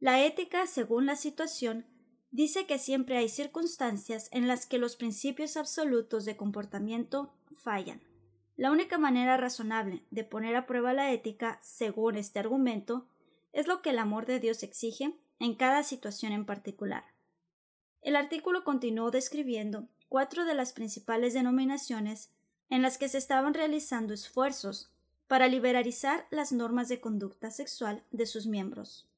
la 0.00 0.24
ética 0.24 0.66
según 0.66 1.06
la 1.06 1.16
situación 1.16 1.86
dice 2.30 2.66
que 2.66 2.78
siempre 2.78 3.16
hay 3.16 3.28
circunstancias 3.28 4.28
en 4.32 4.48
las 4.48 4.66
que 4.66 4.78
los 4.78 4.96
principios 4.96 5.56
absolutos 5.56 6.24
de 6.24 6.36
comportamiento 6.36 7.32
fallan. 7.54 8.02
La 8.56 8.70
única 8.70 8.98
manera 8.98 9.36
razonable 9.36 10.04
de 10.10 10.24
poner 10.24 10.56
a 10.56 10.66
prueba 10.66 10.92
la 10.92 11.12
ética, 11.12 11.58
según 11.62 12.16
este 12.16 12.38
argumento, 12.38 13.06
es 13.52 13.66
lo 13.66 13.82
que 13.82 13.90
el 13.90 13.98
amor 13.98 14.26
de 14.26 14.40
Dios 14.40 14.62
exige 14.62 15.14
en 15.38 15.54
cada 15.54 15.82
situación 15.82 16.32
en 16.32 16.44
particular. 16.44 17.04
El 18.02 18.16
artículo 18.16 18.64
continuó 18.64 19.10
describiendo 19.10 19.88
cuatro 20.08 20.44
de 20.44 20.54
las 20.54 20.72
principales 20.72 21.34
denominaciones 21.34 22.30
en 22.68 22.82
las 22.82 22.98
que 22.98 23.08
se 23.08 23.18
estaban 23.18 23.54
realizando 23.54 24.12
esfuerzos 24.12 24.90
para 25.26 25.48
liberalizar 25.48 26.26
las 26.30 26.52
normas 26.52 26.88
de 26.88 27.00
conducta 27.00 27.50
sexual 27.50 28.02
de 28.10 28.26
sus 28.26 28.46
miembros. 28.46 29.08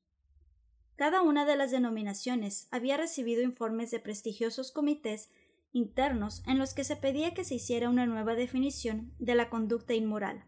Cada 0.97 1.21
una 1.21 1.45
de 1.45 1.57
las 1.57 1.71
denominaciones 1.71 2.69
había 2.71 2.97
recibido 2.97 3.43
informes 3.43 3.91
de 3.91 4.01
prestigiosos 4.01 4.73
comités 4.73 5.31
internos 5.73 6.43
en 6.47 6.59
los 6.59 6.73
que 6.73 6.85
se 6.85 6.97
pedía 6.97 7.35
que 7.35 7.45
se 7.45 7.57
hiciera 7.57 7.91
una 7.91 8.07
nueva 8.07 8.35
definición 8.35 9.13
de 9.19 9.35
la 9.35 9.51
conducta 9.51 9.93
inmoral. 9.93 10.45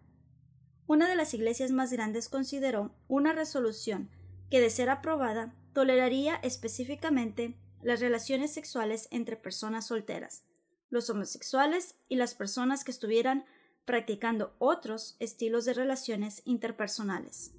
Una 0.87 1.07
de 1.07 1.17
las 1.17 1.35
iglesias 1.35 1.71
más 1.71 1.93
grandes 1.93 2.31
consideró 2.31 2.95
una 3.09 3.35
resolución 3.35 4.09
que, 4.51 4.59
de 4.61 4.71
ser 4.71 4.89
aprobada, 4.89 5.55
toleraría 5.75 6.37
específicamente 6.37 7.55
las 7.83 8.01
relaciones 8.01 8.51
sexuales 8.51 9.07
entre 9.11 9.37
personas 9.37 9.89
solteras, 9.89 10.45
los 10.89 11.11
homosexuales 11.11 11.97
y 12.09 12.17
las 12.17 12.35
personas 12.35 12.85
que 12.85 12.91
estuvieran 12.91 13.45
practicando 13.85 14.55
otros 14.59 15.17
estilos 15.19 15.67
de 15.67 15.75
relaciones 15.75 16.41
interpersonales. 16.47 17.53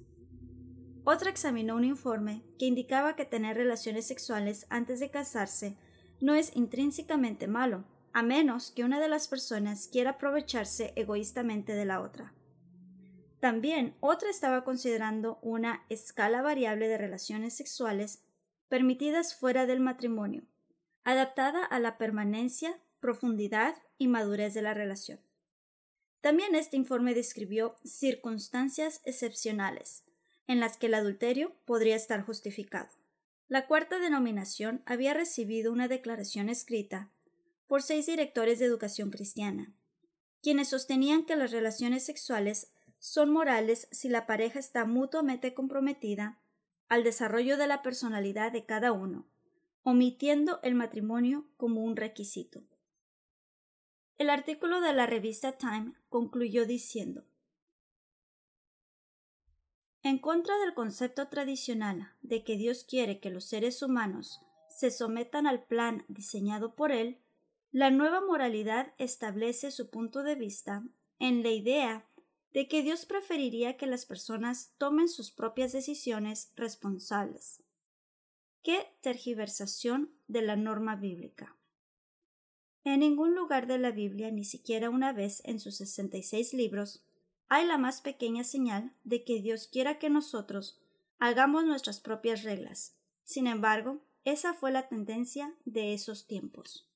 Otra 1.12 1.28
examinó 1.28 1.74
un 1.74 1.82
informe 1.82 2.44
que 2.56 2.66
indicaba 2.66 3.16
que 3.16 3.24
tener 3.24 3.56
relaciones 3.56 4.06
sexuales 4.06 4.68
antes 4.70 5.00
de 5.00 5.10
casarse 5.10 5.76
no 6.20 6.36
es 6.36 6.54
intrínsecamente 6.54 7.48
malo, 7.48 7.84
a 8.12 8.22
menos 8.22 8.70
que 8.70 8.84
una 8.84 9.00
de 9.00 9.08
las 9.08 9.26
personas 9.26 9.88
quiera 9.88 10.10
aprovecharse 10.10 10.92
egoístamente 10.94 11.72
de 11.72 11.84
la 11.84 12.00
otra. 12.00 12.32
También 13.40 13.96
otra 13.98 14.30
estaba 14.30 14.62
considerando 14.62 15.40
una 15.42 15.84
escala 15.88 16.42
variable 16.42 16.86
de 16.86 16.98
relaciones 16.98 17.56
sexuales 17.56 18.22
permitidas 18.68 19.34
fuera 19.34 19.66
del 19.66 19.80
matrimonio, 19.80 20.44
adaptada 21.02 21.64
a 21.64 21.80
la 21.80 21.98
permanencia, 21.98 22.80
profundidad 23.00 23.74
y 23.98 24.06
madurez 24.06 24.54
de 24.54 24.62
la 24.62 24.74
relación. 24.74 25.18
También 26.20 26.54
este 26.54 26.76
informe 26.76 27.14
describió 27.14 27.74
circunstancias 27.82 29.02
excepcionales 29.04 30.04
en 30.50 30.58
las 30.58 30.76
que 30.76 30.86
el 30.86 30.94
adulterio 30.94 31.54
podría 31.64 31.94
estar 31.94 32.26
justificado. 32.26 32.88
La 33.46 33.68
cuarta 33.68 34.00
denominación 34.00 34.82
había 34.84 35.14
recibido 35.14 35.72
una 35.72 35.86
declaración 35.86 36.48
escrita 36.48 37.08
por 37.68 37.82
seis 37.82 38.06
directores 38.06 38.58
de 38.58 38.64
educación 38.64 39.10
cristiana, 39.10 39.72
quienes 40.42 40.70
sostenían 40.70 41.24
que 41.24 41.36
las 41.36 41.52
relaciones 41.52 42.04
sexuales 42.04 42.72
son 42.98 43.30
morales 43.30 43.86
si 43.92 44.08
la 44.08 44.26
pareja 44.26 44.58
está 44.58 44.84
mutuamente 44.86 45.54
comprometida 45.54 46.40
al 46.88 47.04
desarrollo 47.04 47.56
de 47.56 47.68
la 47.68 47.80
personalidad 47.82 48.50
de 48.50 48.66
cada 48.66 48.90
uno, 48.90 49.28
omitiendo 49.84 50.58
el 50.64 50.74
matrimonio 50.74 51.46
como 51.56 51.84
un 51.84 51.94
requisito. 51.94 52.64
El 54.18 54.30
artículo 54.30 54.80
de 54.80 54.94
la 54.94 55.06
revista 55.06 55.52
Time 55.52 55.92
concluyó 56.08 56.66
diciendo 56.66 57.24
En 60.02 60.18
contra 60.18 60.56
del 60.58 60.72
concepto 60.72 61.28
tradicional 61.28 62.12
de 62.22 62.42
que 62.42 62.56
Dios 62.56 62.84
quiere 62.84 63.20
que 63.20 63.30
los 63.30 63.44
seres 63.44 63.82
humanos 63.82 64.40
se 64.68 64.90
sometan 64.90 65.46
al 65.46 65.64
plan 65.64 66.04
diseñado 66.08 66.74
por 66.74 66.90
Él, 66.90 67.18
la 67.70 67.90
nueva 67.90 68.20
moralidad 68.20 68.94
establece 68.98 69.70
su 69.70 69.90
punto 69.90 70.22
de 70.22 70.34
vista 70.36 70.82
en 71.18 71.42
la 71.42 71.50
idea 71.50 72.06
de 72.52 72.66
que 72.66 72.82
Dios 72.82 73.04
preferiría 73.04 73.76
que 73.76 73.86
las 73.86 74.06
personas 74.06 74.72
tomen 74.78 75.08
sus 75.08 75.30
propias 75.30 75.72
decisiones 75.72 76.50
responsables. 76.56 77.62
¿Qué 78.62 78.88
tergiversación 79.02 80.10
de 80.26 80.42
la 80.42 80.56
norma 80.56 80.96
bíblica? 80.96 81.56
En 82.84 83.00
ningún 83.00 83.34
lugar 83.34 83.66
de 83.66 83.78
la 83.78 83.90
Biblia, 83.90 84.30
ni 84.30 84.44
siquiera 84.44 84.90
una 84.90 85.12
vez 85.12 85.42
en 85.44 85.60
sus 85.60 85.76
sesenta 85.76 86.16
y 86.16 86.22
seis 86.22 86.54
libros, 86.54 87.04
hay 87.50 87.66
la 87.66 87.78
más 87.78 88.00
pequeña 88.00 88.44
señal 88.44 88.92
de 89.02 89.24
que 89.24 89.42
Dios 89.42 89.66
quiera 89.66 89.98
que 89.98 90.08
nosotros 90.08 90.78
hagamos 91.18 91.64
nuestras 91.64 91.98
propias 91.98 92.44
reglas. 92.44 92.96
Sin 93.24 93.48
embargo, 93.48 94.00
esa 94.24 94.54
fue 94.54 94.70
la 94.70 94.88
tendencia 94.88 95.52
de 95.64 95.92
esos 95.92 96.28
tiempos. 96.28 96.88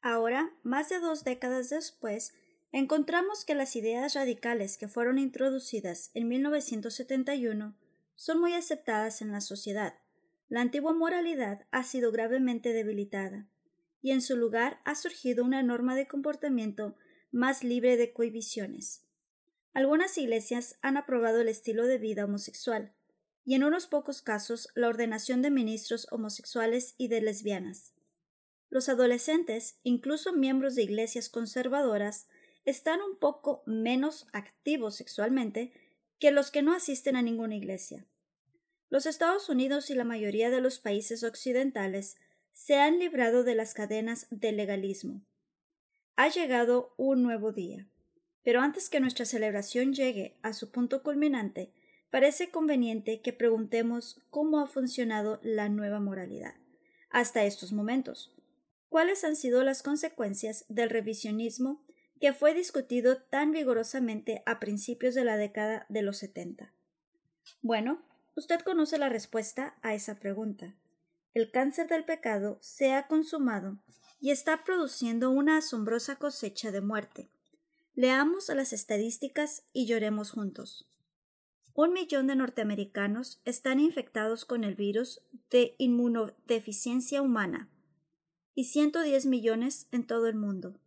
Ahora, 0.00 0.54
más 0.62 0.88
de 0.88 1.00
dos 1.00 1.22
décadas 1.22 1.68
después, 1.68 2.32
encontramos 2.72 3.44
que 3.44 3.54
las 3.54 3.76
ideas 3.76 4.14
radicales 4.14 4.78
que 4.78 4.88
fueron 4.88 5.18
introducidas 5.18 6.12
en 6.14 6.28
1971 6.28 7.76
son 8.14 8.40
muy 8.40 8.54
aceptadas 8.54 9.20
en 9.20 9.32
la 9.32 9.42
sociedad. 9.42 9.98
La 10.48 10.62
antigua 10.62 10.94
moralidad 10.94 11.66
ha 11.72 11.82
sido 11.82 12.10
gravemente 12.10 12.72
debilitada, 12.72 13.46
y 14.00 14.12
en 14.12 14.22
su 14.22 14.34
lugar 14.34 14.80
ha 14.86 14.94
surgido 14.94 15.44
una 15.44 15.62
norma 15.62 15.94
de 15.94 16.08
comportamiento 16.08 16.96
más 17.30 17.62
libre 17.62 17.98
de 17.98 18.14
cohibiciones. 18.14 19.07
Algunas 19.78 20.18
iglesias 20.18 20.76
han 20.82 20.96
aprobado 20.96 21.40
el 21.40 21.46
estilo 21.46 21.86
de 21.86 21.98
vida 21.98 22.24
homosexual, 22.24 22.92
y 23.44 23.54
en 23.54 23.62
unos 23.62 23.86
pocos 23.86 24.22
casos 24.22 24.70
la 24.74 24.88
ordenación 24.88 25.40
de 25.40 25.52
ministros 25.52 26.08
homosexuales 26.10 26.96
y 26.98 27.06
de 27.06 27.20
lesbianas. 27.20 27.94
Los 28.70 28.88
adolescentes, 28.88 29.78
incluso 29.84 30.32
miembros 30.32 30.74
de 30.74 30.82
iglesias 30.82 31.28
conservadoras, 31.28 32.26
están 32.64 33.00
un 33.02 33.20
poco 33.20 33.62
menos 33.66 34.26
activos 34.32 34.96
sexualmente 34.96 35.72
que 36.18 36.32
los 36.32 36.50
que 36.50 36.62
no 36.62 36.74
asisten 36.74 37.14
a 37.14 37.22
ninguna 37.22 37.54
iglesia. 37.54 38.04
Los 38.90 39.06
Estados 39.06 39.48
Unidos 39.48 39.90
y 39.90 39.94
la 39.94 40.02
mayoría 40.02 40.50
de 40.50 40.60
los 40.60 40.80
países 40.80 41.22
occidentales 41.22 42.16
se 42.52 42.80
han 42.80 42.98
librado 42.98 43.44
de 43.44 43.54
las 43.54 43.74
cadenas 43.74 44.26
del 44.32 44.56
legalismo. 44.56 45.24
Ha 46.16 46.30
llegado 46.30 46.94
un 46.96 47.22
nuevo 47.22 47.52
día. 47.52 47.88
Pero 48.48 48.62
antes 48.62 48.88
que 48.88 48.98
nuestra 48.98 49.26
celebración 49.26 49.92
llegue 49.92 50.38
a 50.40 50.54
su 50.54 50.70
punto 50.70 51.02
culminante, 51.02 51.70
parece 52.08 52.50
conveniente 52.50 53.20
que 53.20 53.34
preguntemos 53.34 54.22
cómo 54.30 54.60
ha 54.60 54.66
funcionado 54.66 55.38
la 55.42 55.68
nueva 55.68 56.00
moralidad 56.00 56.54
hasta 57.10 57.44
estos 57.44 57.74
momentos. 57.74 58.34
¿Cuáles 58.88 59.22
han 59.22 59.36
sido 59.36 59.62
las 59.64 59.82
consecuencias 59.82 60.64
del 60.70 60.88
revisionismo 60.88 61.84
que 62.22 62.32
fue 62.32 62.54
discutido 62.54 63.20
tan 63.20 63.52
vigorosamente 63.52 64.42
a 64.46 64.60
principios 64.60 65.14
de 65.14 65.26
la 65.26 65.36
década 65.36 65.84
de 65.90 66.00
los 66.00 66.16
setenta? 66.16 66.72
Bueno, 67.60 68.02
usted 68.34 68.60
conoce 68.60 68.96
la 68.96 69.10
respuesta 69.10 69.76
a 69.82 69.92
esa 69.92 70.20
pregunta. 70.20 70.74
El 71.34 71.50
cáncer 71.50 71.86
del 71.86 72.06
pecado 72.06 72.56
se 72.62 72.94
ha 72.94 73.08
consumado 73.08 73.76
y 74.22 74.30
está 74.30 74.64
produciendo 74.64 75.28
una 75.28 75.58
asombrosa 75.58 76.16
cosecha 76.16 76.70
de 76.70 76.80
muerte. 76.80 77.28
Leamos 77.98 78.48
las 78.50 78.72
estadísticas 78.72 79.64
y 79.72 79.86
lloremos 79.86 80.30
juntos. 80.30 80.88
Un 81.74 81.92
millón 81.92 82.28
de 82.28 82.36
norteamericanos 82.36 83.40
están 83.44 83.80
infectados 83.80 84.44
con 84.44 84.62
el 84.62 84.76
virus 84.76 85.20
de 85.50 85.74
inmunodeficiencia 85.78 87.20
humana 87.22 87.68
y 88.54 88.66
110 88.66 89.26
millones 89.26 89.88
en 89.90 90.06
todo 90.06 90.28
el 90.28 90.36
mundo. 90.36 90.78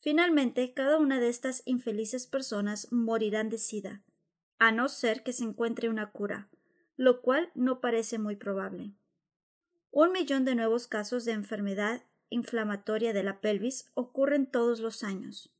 Finalmente, 0.00 0.72
cada 0.72 0.96
una 0.96 1.20
de 1.20 1.28
estas 1.28 1.62
infelices 1.66 2.26
personas 2.26 2.90
morirán 2.90 3.50
de 3.50 3.58
sida, 3.58 4.02
a 4.58 4.72
no 4.72 4.88
ser 4.88 5.22
que 5.22 5.34
se 5.34 5.44
encuentre 5.44 5.90
una 5.90 6.12
cura, 6.12 6.48
lo 6.96 7.20
cual 7.20 7.50
no 7.54 7.82
parece 7.82 8.18
muy 8.18 8.36
probable. 8.36 8.94
Un 9.90 10.12
millón 10.12 10.46
de 10.46 10.54
nuevos 10.54 10.86
casos 10.86 11.26
de 11.26 11.32
enfermedad 11.32 12.04
inflamatoria 12.30 13.12
de 13.12 13.22
la 13.22 13.42
pelvis 13.42 13.90
ocurren 13.92 14.50
todos 14.50 14.80
los 14.80 15.04
años. 15.04 15.52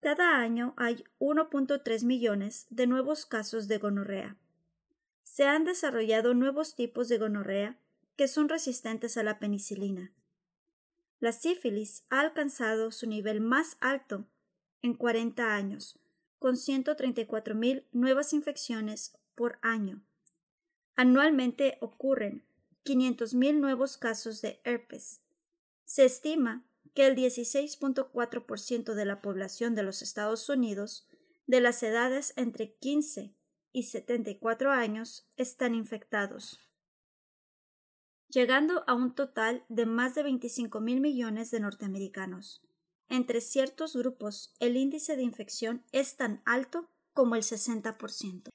Cada 0.00 0.38
año 0.38 0.74
hay 0.76 1.04
1.3 1.18 2.04
millones 2.04 2.66
de 2.70 2.86
nuevos 2.86 3.26
casos 3.26 3.66
de 3.66 3.78
gonorrea. 3.78 4.36
Se 5.24 5.44
han 5.44 5.64
desarrollado 5.64 6.34
nuevos 6.34 6.76
tipos 6.76 7.08
de 7.08 7.18
gonorrea 7.18 7.78
que 8.16 8.28
son 8.28 8.48
resistentes 8.48 9.16
a 9.16 9.22
la 9.22 9.38
penicilina. 9.38 10.12
La 11.20 11.32
sífilis 11.32 12.04
ha 12.10 12.20
alcanzado 12.20 12.92
su 12.92 13.08
nivel 13.08 13.40
más 13.40 13.76
alto 13.80 14.24
en 14.82 14.94
40 14.94 15.54
años, 15.54 15.98
con 16.38 16.54
134.000 16.54 17.84
nuevas 17.92 18.32
infecciones 18.32 19.18
por 19.34 19.58
año. 19.62 20.00
Anualmente 20.94 21.78
ocurren 21.80 22.44
500.000 22.84 23.54
nuevos 23.58 23.96
casos 23.98 24.40
de 24.42 24.60
herpes. 24.64 25.20
Se 25.84 26.04
estima 26.04 26.64
que 26.98 27.06
el 27.06 27.14
16.4% 27.14 28.94
de 28.94 29.04
la 29.04 29.22
población 29.22 29.76
de 29.76 29.84
los 29.84 30.02
Estados 30.02 30.48
Unidos 30.48 31.06
de 31.46 31.60
las 31.60 31.80
edades 31.84 32.32
entre 32.34 32.74
15 32.74 33.36
y 33.70 33.82
74 33.84 34.72
años 34.72 35.30
están 35.36 35.76
infectados, 35.76 36.58
llegando 38.26 38.82
a 38.88 38.94
un 38.94 39.14
total 39.14 39.64
de 39.68 39.86
más 39.86 40.16
de 40.16 40.24
25 40.24 40.80
mil 40.80 41.00
millones 41.00 41.52
de 41.52 41.60
norteamericanos. 41.60 42.66
Entre 43.08 43.42
ciertos 43.42 43.94
grupos, 43.94 44.56
el 44.58 44.76
índice 44.76 45.14
de 45.14 45.22
infección 45.22 45.84
es 45.92 46.16
tan 46.16 46.42
alto 46.46 46.90
como 47.12 47.36
el 47.36 47.42
60%. 47.42 48.50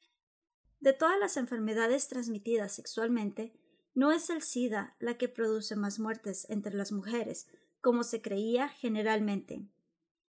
De 0.82 0.92
todas 0.92 1.18
las 1.18 1.38
enfermedades 1.38 2.10
transmitidas 2.10 2.76
sexualmente, 2.76 3.54
no 3.94 4.12
es 4.12 4.30
el 4.30 4.42
SIDA 4.42 4.98
la 5.00 5.18
que 5.18 5.30
produce 5.30 5.78
más 5.78 5.98
muertes 5.98 6.46
entre 6.50 6.74
las 6.74 6.92
mujeres, 6.92 7.48
como 7.84 8.04
se 8.04 8.22
creía 8.22 8.70
generalmente. 8.70 9.68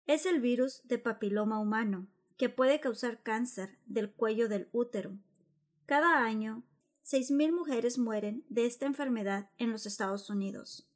Es 0.07 0.25
el 0.25 0.41
virus 0.41 0.83
de 0.85 0.99
papiloma 0.99 1.59
humano, 1.59 2.07
que 2.39 2.49
puede 2.49 2.79
causar 2.79 3.25
cáncer 3.25 3.77
del 3.87 4.13
cuello 4.13 4.49
del 4.49 4.69
útero. 4.71 5.19
Cada 5.85 6.25
año, 6.25 6.63
6.000 7.05 7.53
mujeres 7.53 7.99
mueren 7.99 8.45
de 8.49 8.67
esta 8.67 8.87
enfermedad 8.87 9.51
en 9.59 9.73
los 9.73 9.85
Estados 9.85 10.31
Unidos. 10.31 10.89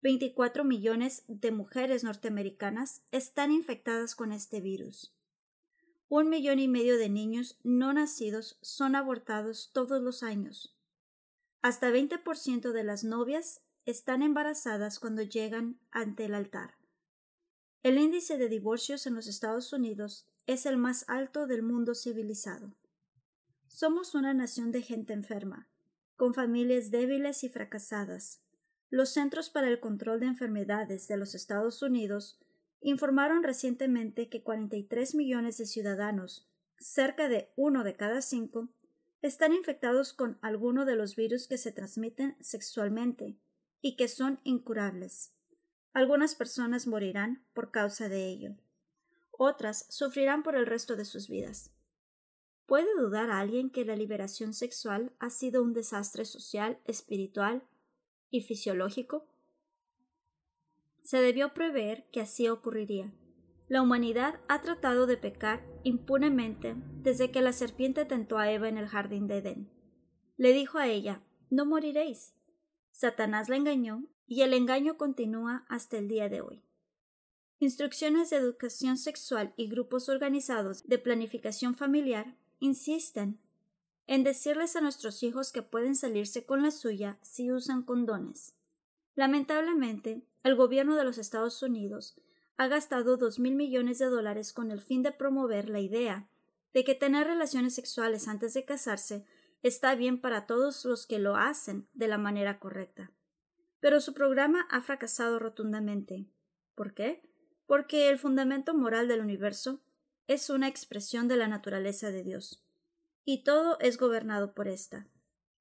24 0.00 0.62
millones 0.62 1.24
de 1.26 1.50
mujeres 1.50 2.04
norteamericanas 2.04 3.02
están 3.10 3.50
infectadas 3.50 4.14
con 4.14 4.30
este 4.30 4.60
virus. 4.60 5.12
Un 6.08 6.28
millón 6.28 6.60
y 6.60 6.68
medio 6.68 6.96
de 6.98 7.08
niños 7.08 7.58
no 7.64 7.92
nacidos 7.92 8.58
son 8.60 8.94
abortados 8.94 9.72
todos 9.72 10.00
los 10.00 10.22
años. 10.22 10.78
Hasta 11.62 11.90
20% 11.90 12.70
de 12.70 12.84
las 12.84 13.02
novias 13.02 13.64
están 13.86 14.22
embarazadas 14.22 14.98
cuando 14.98 15.22
llegan 15.22 15.78
ante 15.90 16.24
el 16.24 16.34
altar. 16.34 16.74
El 17.82 17.98
índice 17.98 18.38
de 18.38 18.48
divorcios 18.48 19.06
en 19.06 19.14
los 19.14 19.26
Estados 19.26 19.72
Unidos 19.72 20.26
es 20.46 20.64
el 20.64 20.78
más 20.78 21.04
alto 21.08 21.46
del 21.46 21.62
mundo 21.62 21.94
civilizado. 21.94 22.74
Somos 23.66 24.14
una 24.14 24.32
nación 24.32 24.72
de 24.72 24.80
gente 24.80 25.12
enferma, 25.12 25.68
con 26.16 26.32
familias 26.32 26.90
débiles 26.90 27.44
y 27.44 27.48
fracasadas. 27.48 28.40
Los 28.88 29.10
Centros 29.10 29.50
para 29.50 29.68
el 29.68 29.80
Control 29.80 30.20
de 30.20 30.26
Enfermedades 30.26 31.08
de 31.08 31.16
los 31.16 31.34
Estados 31.34 31.82
Unidos 31.82 32.38
informaron 32.80 33.42
recientemente 33.42 34.28
que 34.28 34.42
43 34.42 35.14
millones 35.14 35.58
de 35.58 35.66
ciudadanos, 35.66 36.48
cerca 36.78 37.28
de 37.28 37.50
uno 37.56 37.84
de 37.84 37.96
cada 37.96 38.22
cinco, 38.22 38.68
están 39.22 39.52
infectados 39.52 40.12
con 40.12 40.38
alguno 40.42 40.84
de 40.84 40.96
los 40.96 41.16
virus 41.16 41.48
que 41.48 41.58
se 41.58 41.72
transmiten 41.72 42.36
sexualmente, 42.40 43.38
y 43.84 43.96
que 43.96 44.08
son 44.08 44.40
incurables. 44.44 45.34
Algunas 45.92 46.34
personas 46.34 46.86
morirán 46.86 47.44
por 47.52 47.70
causa 47.70 48.08
de 48.08 48.26
ello. 48.26 48.56
Otras 49.30 49.84
sufrirán 49.90 50.42
por 50.42 50.56
el 50.56 50.64
resto 50.64 50.96
de 50.96 51.04
sus 51.04 51.28
vidas. 51.28 51.70
¿Puede 52.64 52.88
dudar 52.96 53.30
alguien 53.30 53.68
que 53.68 53.84
la 53.84 53.94
liberación 53.94 54.54
sexual 54.54 55.12
ha 55.18 55.28
sido 55.28 55.62
un 55.62 55.74
desastre 55.74 56.24
social, 56.24 56.78
espiritual 56.86 57.62
y 58.30 58.40
fisiológico? 58.40 59.26
Se 61.02 61.18
debió 61.18 61.52
prever 61.52 62.06
que 62.10 62.22
así 62.22 62.48
ocurriría. 62.48 63.12
La 63.68 63.82
humanidad 63.82 64.40
ha 64.48 64.62
tratado 64.62 65.06
de 65.06 65.18
pecar 65.18 65.62
impunemente 65.82 66.74
desde 67.02 67.30
que 67.30 67.42
la 67.42 67.52
serpiente 67.52 68.06
tentó 68.06 68.38
a 68.38 68.50
Eva 68.50 68.66
en 68.66 68.78
el 68.78 68.88
jardín 68.88 69.26
de 69.26 69.36
Edén. 69.36 69.70
Le 70.38 70.54
dijo 70.54 70.78
a 70.78 70.86
ella 70.86 71.20
No 71.50 71.66
moriréis. 71.66 72.33
Satanás 72.94 73.48
la 73.48 73.56
engañó 73.56 74.04
y 74.28 74.42
el 74.42 74.54
engaño 74.54 74.96
continúa 74.96 75.66
hasta 75.68 75.98
el 75.98 76.06
día 76.06 76.28
de 76.28 76.42
hoy. 76.42 76.62
Instrucciones 77.58 78.30
de 78.30 78.36
educación 78.36 78.98
sexual 78.98 79.52
y 79.56 79.68
grupos 79.68 80.08
organizados 80.08 80.86
de 80.86 81.00
planificación 81.00 81.74
familiar 81.74 82.36
insisten 82.60 83.40
en 84.06 84.22
decirles 84.22 84.76
a 84.76 84.80
nuestros 84.80 85.24
hijos 85.24 85.50
que 85.50 85.62
pueden 85.62 85.96
salirse 85.96 86.46
con 86.46 86.62
la 86.62 86.70
suya 86.70 87.18
si 87.20 87.50
usan 87.50 87.82
condones. 87.82 88.54
Lamentablemente, 89.16 90.22
el 90.44 90.54
gobierno 90.54 90.94
de 90.94 91.02
los 91.02 91.18
Estados 91.18 91.60
Unidos 91.64 92.14
ha 92.56 92.68
gastado 92.68 93.16
dos 93.16 93.40
mil 93.40 93.56
millones 93.56 93.98
de 93.98 94.06
dólares 94.06 94.52
con 94.52 94.70
el 94.70 94.80
fin 94.80 95.02
de 95.02 95.10
promover 95.10 95.68
la 95.68 95.80
idea 95.80 96.28
de 96.72 96.84
que 96.84 96.94
tener 96.94 97.26
relaciones 97.26 97.74
sexuales 97.74 98.28
antes 98.28 98.54
de 98.54 98.64
casarse 98.64 99.26
está 99.64 99.94
bien 99.94 100.20
para 100.20 100.46
todos 100.46 100.84
los 100.84 101.06
que 101.06 101.18
lo 101.18 101.36
hacen 101.36 101.88
de 101.94 102.06
la 102.06 102.18
manera 102.18 102.60
correcta. 102.60 103.10
Pero 103.80 104.00
su 104.00 104.12
programa 104.12 104.68
ha 104.70 104.82
fracasado 104.82 105.38
rotundamente. 105.38 106.26
¿Por 106.74 106.92
qué? 106.92 107.22
Porque 107.66 108.10
el 108.10 108.18
fundamento 108.18 108.74
moral 108.74 109.08
del 109.08 109.20
universo 109.20 109.80
es 110.28 110.50
una 110.50 110.68
expresión 110.68 111.28
de 111.28 111.38
la 111.38 111.48
naturaleza 111.48 112.10
de 112.10 112.22
Dios, 112.22 112.62
y 113.24 113.42
todo 113.42 113.78
es 113.80 113.96
gobernado 113.96 114.52
por 114.52 114.68
ésta. 114.68 115.08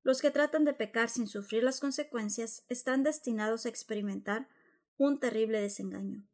Los 0.03 0.21
que 0.21 0.31
tratan 0.31 0.65
de 0.65 0.73
pecar 0.73 1.07
sin 1.07 1.27
sufrir 1.27 1.63
las 1.63 1.79
consecuencias 1.79 2.65
están 2.67 3.03
destinados 3.03 3.65
a 3.65 3.69
experimentar 3.69 4.49
un 4.97 5.21
terrible 5.21 5.61
desengaño. 5.61 6.27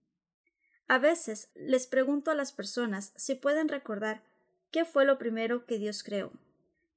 A 0.87 0.97
veces 0.97 1.51
les 1.53 1.85
pregunto 1.85 2.31
a 2.31 2.35
las 2.35 2.51
personas 2.51 3.13
si 3.15 3.35
pueden 3.35 3.69
recordar 3.69 4.23
qué 4.71 4.85
fue 4.85 5.05
lo 5.05 5.19
primero 5.19 5.67
que 5.67 5.77
Dios 5.77 6.01
creó, 6.01 6.31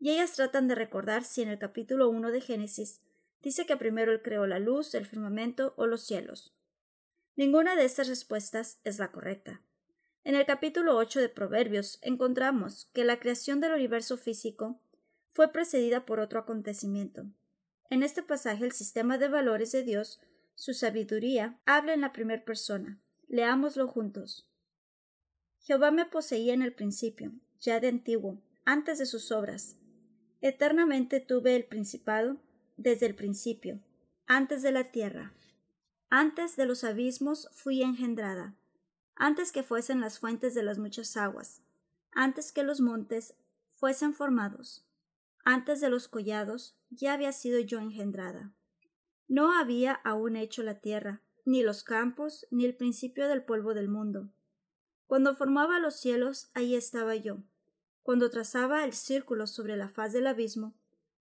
y 0.03 0.11
ellas 0.11 0.33
tratan 0.33 0.67
de 0.67 0.75
recordar 0.75 1.23
si 1.23 1.43
en 1.43 1.49
el 1.49 1.61
capítulo 1.61 2.09
1 2.11 2.33
de 2.33 2.41
Génesis 2.41 3.01
dice 3.41 3.67
que 3.67 3.77
primero 3.77 4.11
Él 4.11 4.21
creó 4.21 4.49
la 4.49 4.59
luz, 4.59 4.97
el 4.97 5.07
firmamento 5.07 5.75
o 5.77 5.87
los 5.87 6.03
cielos. 6.03 6.53
Ninguna 7.37 7.77
de 7.77 7.85
estas 7.85 8.09
respuestas 8.09 8.81
es 8.83 8.99
la 8.99 9.13
correcta. 9.13 9.63
En 10.25 10.35
el 10.35 10.45
capítulo 10.45 10.97
8 10.97 11.21
de 11.21 11.29
Proverbios 11.29 12.01
encontramos 12.03 12.91
que 12.93 13.05
la 13.05 13.21
creación 13.21 13.61
del 13.61 13.75
universo 13.75 14.17
físico 14.17 14.81
fue 15.35 15.53
precedida 15.53 16.05
por 16.05 16.19
otro 16.19 16.41
acontecimiento. 16.41 17.27
En 17.89 18.03
este 18.03 18.25
pasaje 18.25 18.65
el 18.65 18.73
sistema 18.73 19.19
de 19.19 19.29
valores 19.29 19.71
de 19.71 19.85
Dios, 19.85 20.21
su 20.57 20.75
sabiduría, 20.75 21.61
habla 21.65 21.95
en 21.95 22.01
la 22.01 22.13
primera 22.13 22.45
persona. 22.45 23.01
Leámoslo 23.29 23.87
juntos. 23.87 24.51
Jehová 25.61 25.93
me 25.93 26.07
poseía 26.07 26.55
en 26.55 26.63
el 26.63 26.75
principio, 26.75 27.31
ya 27.61 27.79
de 27.79 27.87
antiguo, 27.87 28.43
antes 28.65 28.99
de 28.99 29.07
sus 29.07 29.31
obras. 29.31 29.77
Eternamente 30.43 31.21
tuve 31.21 31.55
el 31.55 31.65
principado 31.65 32.37
desde 32.77 33.07
el 33.07 33.15
principio, 33.15 33.79
antes 34.27 34.63
de 34.63 34.73
la 34.73 34.91
tierra. 34.91 35.33
Antes 36.11 36.57
de 36.57 36.67
los 36.67 36.83
abismos 36.83 37.49
fui 37.53 37.81
engendrada, 37.81 38.57
antes 39.15 39.53
que 39.53 39.63
fuesen 39.63 40.01
las 40.01 40.19
fuentes 40.19 40.53
de 40.55 40.65
las 40.65 40.81
muchas 40.81 41.17
aguas, 41.17 41.63
antes 42.11 42.51
que 42.51 42.65
los 42.65 42.81
montes 42.81 43.35
fuesen 43.71 44.15
formados, 44.15 44.85
antes 45.45 45.81
de 45.81 45.89
los 45.89 46.09
collados 46.09 46.77
ya 46.91 47.13
había 47.13 47.31
sido 47.31 47.61
yo 47.61 47.79
engendrada. 47.79 48.53
No 49.29 49.57
había 49.57 49.93
aún 49.93 50.35
hecho 50.35 50.65
la 50.65 50.81
tierra, 50.81 51.23
ni 51.45 51.63
los 51.63 51.85
campos, 51.85 52.49
ni 52.51 52.65
el 52.65 52.75
principio 52.75 53.29
del 53.29 53.45
polvo 53.45 53.75
del 53.75 53.89
mundo. 53.89 54.29
Cuando 55.07 55.37
formaba 55.37 55.79
los 55.79 56.01
cielos, 56.01 56.51
ahí 56.55 56.75
estaba 56.75 57.15
yo. 57.15 57.45
Cuando 58.03 58.31
trazaba 58.31 58.85
el 58.85 58.93
círculo 58.93 59.47
sobre 59.47 59.77
la 59.77 59.89
faz 59.89 60.13
del 60.13 60.27
abismo, 60.27 60.75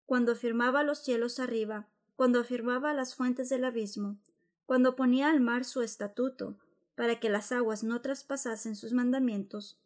cuando 0.05 0.33
afirmaba 0.33 0.83
los 0.83 0.99
cielos 0.99 1.39
arriba, 1.39 1.89
cuando 2.15 2.39
afirmaba 2.39 2.93
las 2.93 3.15
fuentes 3.15 3.49
del 3.49 3.65
abismo, 3.65 4.19
cuando 4.65 4.95
ponía 4.95 5.29
al 5.29 5.39
mar 5.39 5.65
su 5.65 5.81
estatuto, 5.81 6.57
para 6.95 7.19
que 7.19 7.29
las 7.29 7.51
aguas 7.51 7.83
no 7.83 8.01
traspasasen 8.01 8.75
sus 8.75 8.93
mandamientos, 8.93 9.79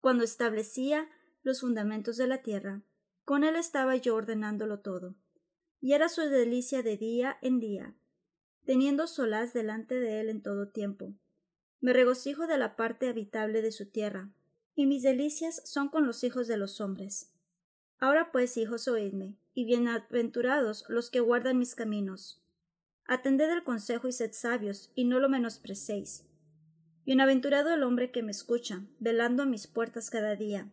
cuando 0.00 0.24
establecía 0.24 1.08
los 1.42 1.60
fundamentos 1.60 2.16
de 2.16 2.26
la 2.26 2.42
tierra, 2.42 2.82
con 3.24 3.44
él 3.44 3.56
estaba 3.56 3.96
yo 3.96 4.14
ordenándolo 4.14 4.80
todo. 4.80 5.16
Y 5.80 5.92
era 5.92 6.08
su 6.08 6.22
delicia 6.22 6.82
de 6.82 6.96
día 6.96 7.38
en 7.42 7.60
día, 7.60 7.94
teniendo 8.64 9.06
solaz 9.06 9.52
delante 9.52 9.94
de 9.96 10.20
él 10.20 10.28
en 10.28 10.42
todo 10.42 10.68
tiempo. 10.68 11.14
Me 11.80 11.92
regocijo 11.92 12.46
de 12.46 12.56
la 12.56 12.74
parte 12.74 13.08
habitable 13.08 13.62
de 13.62 13.72
su 13.72 13.86
tierra, 13.86 14.30
y 14.76 14.86
mis 14.86 15.02
delicias 15.02 15.62
son 15.64 15.88
con 15.88 16.06
los 16.06 16.22
hijos 16.22 16.46
de 16.46 16.58
los 16.58 16.80
hombres. 16.82 17.32
Ahora 17.98 18.30
pues, 18.30 18.58
hijos, 18.58 18.86
oídme, 18.86 19.38
y 19.54 19.64
bienaventurados 19.64 20.84
los 20.88 21.10
que 21.10 21.20
guardan 21.20 21.58
mis 21.58 21.74
caminos. 21.74 22.44
Atended 23.06 23.50
el 23.50 23.64
consejo 23.64 24.06
y 24.06 24.12
sed 24.12 24.32
sabios, 24.32 24.92
y 24.94 25.04
no 25.04 25.18
lo 25.18 25.30
menosprecéis. 25.30 26.26
Bienaventurado 27.06 27.72
el 27.72 27.82
hombre 27.84 28.10
que 28.10 28.22
me 28.22 28.32
escucha, 28.32 28.84
velando 28.98 29.44
a 29.44 29.46
mis 29.46 29.66
puertas 29.66 30.10
cada 30.10 30.36
día, 30.36 30.70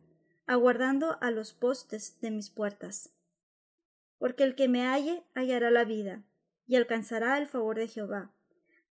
aguardando 0.48 1.18
a 1.22 1.32
los 1.32 1.54
postes 1.54 2.20
de 2.20 2.32
mis 2.32 2.50
puertas. 2.50 3.14
Porque 4.18 4.44
el 4.44 4.56
que 4.56 4.68
me 4.68 4.86
halle 4.86 5.24
hallará 5.34 5.72
la 5.72 5.86
vida, 5.86 6.26
y 6.68 6.76
alcanzará 6.76 7.38
el 7.38 7.48
favor 7.48 7.78
de 7.78 7.88
Jehová. 7.88 8.34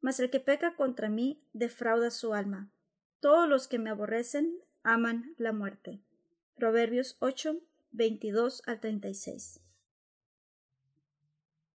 Mas 0.01 0.21
el 0.21 0.31
que 0.31 0.41
peca 0.41 0.75
contra 0.75 1.11
mí 1.11 1.45
defrauda 1.53 2.11
su 2.11 2.33
alma. 2.33 2.73
Todos 3.21 3.49
los 3.49 3.69
que 3.69 3.79
me 3.79 3.91
aborrecen 3.91 4.59
aman 4.85 5.35
la 5.39 5.53
muerte. 5.53 6.01
Proverbios 6.57 7.17
8, 7.21 7.61
22 7.93 8.63
al 8.67 8.81
36. 8.81 9.61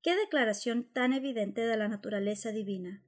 Qué 0.01 0.15
declaración 0.15 0.83
tan 0.83 1.13
evidente 1.13 1.61
de 1.61 1.77
la 1.77 1.87
naturaleza 1.87 2.51
divina. 2.51 3.03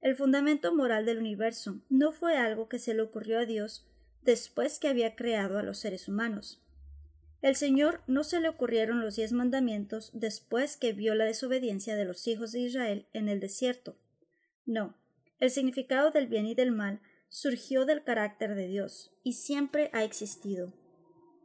El 0.00 0.16
fundamento 0.16 0.74
moral 0.74 1.06
del 1.06 1.18
universo 1.18 1.80
no 1.88 2.12
fue 2.12 2.36
algo 2.36 2.68
que 2.68 2.78
se 2.78 2.94
le 2.94 3.02
ocurrió 3.02 3.38
a 3.38 3.46
Dios 3.46 3.86
después 4.22 4.78
que 4.78 4.88
había 4.88 5.16
creado 5.16 5.58
a 5.58 5.62
los 5.62 5.78
seres 5.78 6.08
humanos. 6.08 6.62
El 7.40 7.54
Señor 7.54 8.02
no 8.06 8.24
se 8.24 8.40
le 8.40 8.48
ocurrieron 8.48 9.00
los 9.00 9.16
diez 9.16 9.32
mandamientos 9.32 10.10
después 10.12 10.76
que 10.76 10.92
vio 10.92 11.14
la 11.14 11.24
desobediencia 11.24 11.94
de 11.96 12.04
los 12.04 12.26
hijos 12.26 12.52
de 12.52 12.60
Israel 12.60 13.06
en 13.12 13.28
el 13.28 13.38
desierto. 13.38 13.96
No, 14.66 14.96
el 15.38 15.50
significado 15.50 16.10
del 16.10 16.26
bien 16.26 16.46
y 16.46 16.54
del 16.54 16.72
mal 16.72 17.00
surgió 17.28 17.84
del 17.84 18.04
carácter 18.04 18.54
de 18.54 18.66
Dios 18.66 19.12
y 19.22 19.34
siempre 19.34 19.90
ha 19.92 20.04
existido. 20.04 20.72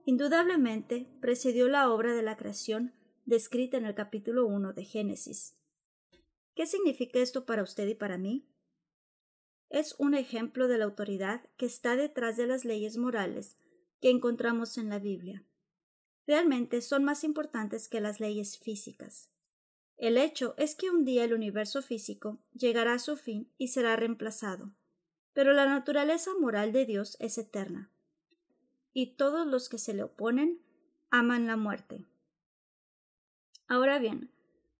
Indudablemente 0.05 1.07
precedió 1.21 1.67
la 1.69 1.89
obra 1.91 2.13
de 2.13 2.23
la 2.23 2.37
creación 2.37 2.93
descrita 3.25 3.77
en 3.77 3.85
el 3.85 3.95
capítulo 3.95 4.45
1 4.45 4.73
de 4.73 4.83
Génesis. 4.83 5.57
¿Qué 6.55 6.65
significa 6.65 7.19
esto 7.19 7.45
para 7.45 7.63
usted 7.63 7.87
y 7.87 7.95
para 7.95 8.17
mí? 8.17 8.47
Es 9.69 9.95
un 9.97 10.13
ejemplo 10.13 10.67
de 10.67 10.77
la 10.77 10.85
autoridad 10.85 11.49
que 11.57 11.65
está 11.65 11.95
detrás 11.95 12.37
de 12.37 12.47
las 12.47 12.65
leyes 12.65 12.97
morales 12.97 13.57
que 14.01 14.09
encontramos 14.09 14.77
en 14.77 14.89
la 14.89 14.99
Biblia 14.99 15.45
realmente 16.25 16.81
son 16.81 17.03
más 17.03 17.23
importantes 17.23 17.87
que 17.87 18.01
las 18.01 18.19
leyes 18.19 18.57
físicas. 18.57 19.29
El 19.97 20.17
hecho 20.17 20.55
es 20.57 20.75
que 20.75 20.89
un 20.89 21.05
día 21.05 21.23
el 21.23 21.33
universo 21.33 21.81
físico 21.81 22.39
llegará 22.53 22.93
a 22.93 22.99
su 22.99 23.15
fin 23.15 23.51
y 23.57 23.69
será 23.69 23.95
reemplazado, 23.95 24.73
pero 25.33 25.53
la 25.53 25.65
naturaleza 25.65 26.31
moral 26.39 26.71
de 26.71 26.85
Dios 26.85 27.17
es 27.19 27.37
eterna, 27.37 27.91
y 28.93 29.15
todos 29.15 29.47
los 29.47 29.69
que 29.69 29.77
se 29.77 29.93
le 29.93 30.03
oponen 30.03 30.61
aman 31.09 31.47
la 31.47 31.57
muerte. 31.57 32.05
Ahora 33.67 33.99
bien, 33.99 34.31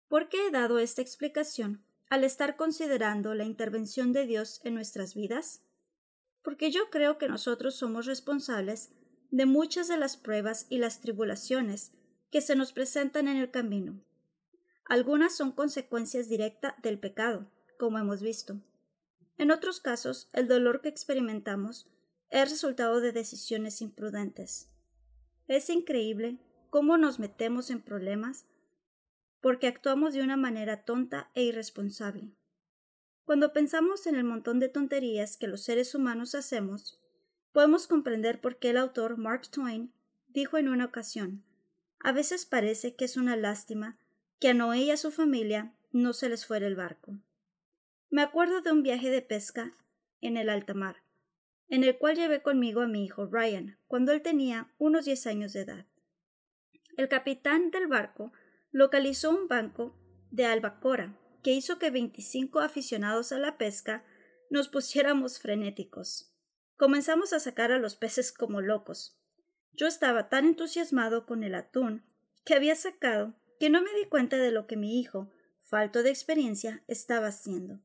¿por 0.08 0.30
qué 0.30 0.48
he 0.48 0.52
dado 0.52 0.80
esta 0.80 1.02
explicación 1.02 1.84
al 2.10 2.24
estar 2.24 2.56
considerando 2.56 3.34
la 3.34 3.44
intervención 3.44 4.14
de 4.14 4.26
Dios 4.28 4.62
en 4.64 4.76
nuestras 4.76 5.16
vidas? 5.16 5.64
Porque 6.44 6.72
yo 6.72 6.90
creo 6.90 7.18
que 7.18 7.28
nosotros 7.28 7.76
somos 7.76 8.06
responsables 8.06 8.92
de 9.32 9.46
muchas 9.48 9.88
de 9.88 9.98
las 9.98 10.18
pruebas 10.18 10.68
y 10.70 10.78
las 10.78 11.02
tribulaciones 11.02 11.92
que 12.30 12.42
se 12.42 12.56
nos 12.56 12.74
presentan 12.74 13.28
en 13.28 13.38
el 13.38 13.50
camino. 13.50 14.00
Algunas 14.86 15.36
son 15.36 15.52
consecuencias 15.52 16.30
directas 16.30 16.74
del 16.84 17.00
pecado, 17.00 17.50
como 17.80 17.98
hemos 17.98 18.22
visto. 18.22 18.60
En 19.38 19.52
otros 19.52 19.80
casos, 19.80 20.30
el 20.34 20.48
dolor 20.48 20.82
que 20.82 20.90
experimentamos 20.90 21.90
es 22.30 22.50
resultado 22.50 23.02
de 23.02 23.12
decisiones 23.12 23.82
imprudentes. 23.82 24.70
Es 25.48 25.70
increíble 25.70 26.40
cómo 26.70 26.98
nos 26.98 27.20
metemos 27.20 27.70
en 27.70 27.82
problemas 27.82 28.46
porque 29.42 29.68
actuamos 29.68 30.14
de 30.14 30.22
una 30.22 30.38
manera 30.38 30.84
tonta 30.86 31.30
e 31.36 31.44
irresponsable. 31.44 32.32
Cuando 33.26 33.54
pensamos 33.54 34.08
en 34.08 34.16
el 34.16 34.24
montón 34.24 34.60
de 34.60 34.70
tonterías 34.70 35.38
que 35.38 35.48
los 35.48 35.64
seres 35.64 35.96
humanos 35.96 36.34
hacemos, 36.34 37.00
podemos 37.52 37.88
comprender 37.88 38.42
por 38.42 38.58
qué 38.58 38.70
el 38.70 38.78
autor 38.78 39.18
Mark 39.18 39.50
Twain 39.50 39.94
dijo 40.28 40.58
en 40.58 40.70
una 40.70 40.86
ocasión 40.86 41.44
A 42.00 42.12
veces 42.12 42.46
parece 42.46 42.96
que 42.96 43.06
es 43.06 43.18
una 43.18 43.36
lástima 43.36 43.98
que 44.40 44.50
a 44.50 44.54
Noé 44.54 44.80
y 44.80 44.92
a 44.92 44.98
su 44.98 45.12
familia 45.12 45.74
no 45.92 46.14
se 46.14 46.30
les 46.30 46.46
fuera 46.46 46.66
el 46.66 46.76
barco. 46.76 47.18
Me 48.14 48.22
acuerdo 48.22 48.62
de 48.62 48.72
un 48.72 48.84
viaje 48.84 49.10
de 49.10 49.24
pesca 49.24 49.74
en 50.22 50.38
el 50.38 50.48
alta 50.48 50.76
mar, 50.76 50.98
en 51.68 51.84
el 51.84 51.98
cual 51.98 52.16
llevé 52.16 52.44
conmigo 52.44 52.82
a 52.82 52.88
mi 52.88 53.04
hijo 53.04 53.26
Ryan, 53.26 53.80
cuando 53.88 54.12
él 54.12 54.22
tenía 54.22 54.72
unos 54.78 55.06
diez 55.06 55.26
años 55.26 55.54
de 55.54 55.62
edad. 55.62 55.88
El 56.96 57.10
capitán 57.10 57.72
del 57.72 57.88
barco 57.88 58.32
localizó 58.70 59.32
un 59.32 59.48
banco 59.48 59.98
de 60.30 60.46
albacora 60.46 61.18
que 61.42 61.54
hizo 61.54 61.80
que 61.80 61.90
veinticinco 61.90 62.60
aficionados 62.60 63.32
a 63.32 63.40
la 63.40 63.58
pesca 63.58 64.06
nos 64.52 64.68
pusiéramos 64.68 65.40
frenéticos. 65.40 66.32
Comenzamos 66.78 67.34
a 67.34 67.40
sacar 67.40 67.72
a 67.72 67.80
los 67.80 67.96
peces 67.96 68.32
como 68.32 68.62
locos. 68.62 69.20
Yo 69.72 69.88
estaba 69.88 70.30
tan 70.30 70.46
entusiasmado 70.46 71.26
con 71.26 71.44
el 71.44 71.56
atún 71.56 72.04
que 72.46 72.54
había 72.54 72.76
sacado 72.76 73.34
que 73.60 73.72
no 73.72 73.82
me 73.82 73.92
di 73.96 74.06
cuenta 74.06 74.38
de 74.38 74.52
lo 74.52 74.68
que 74.68 74.78
mi 74.78 75.00
hijo, 75.00 75.32
falto 75.64 76.04
de 76.04 76.12
experiencia, 76.12 76.84
estaba 76.88 77.26
haciendo. 77.30 77.80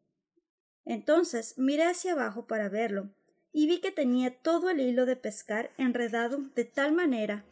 Entonces 0.88 1.58
miré 1.58 1.84
hacia 1.84 2.12
abajo 2.12 2.46
para 2.46 2.70
verlo 2.70 3.10
y 3.52 3.66
vi 3.66 3.82
que 3.82 3.92
tenía 3.92 4.38
todo 4.38 4.70
el 4.70 4.80
hilo 4.80 5.04
de 5.04 5.16
pescar 5.16 5.70
enredado 5.76 6.38
de 6.54 6.64
tal 6.64 6.92
manera 6.92 7.44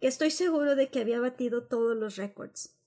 que 0.00 0.06
estoy 0.06 0.30
seguro 0.30 0.76
de 0.76 0.88
que 0.88 1.00
había 1.00 1.18
batido 1.18 1.66
todos 1.66 1.96
los 1.96 2.14
récords. 2.14 2.78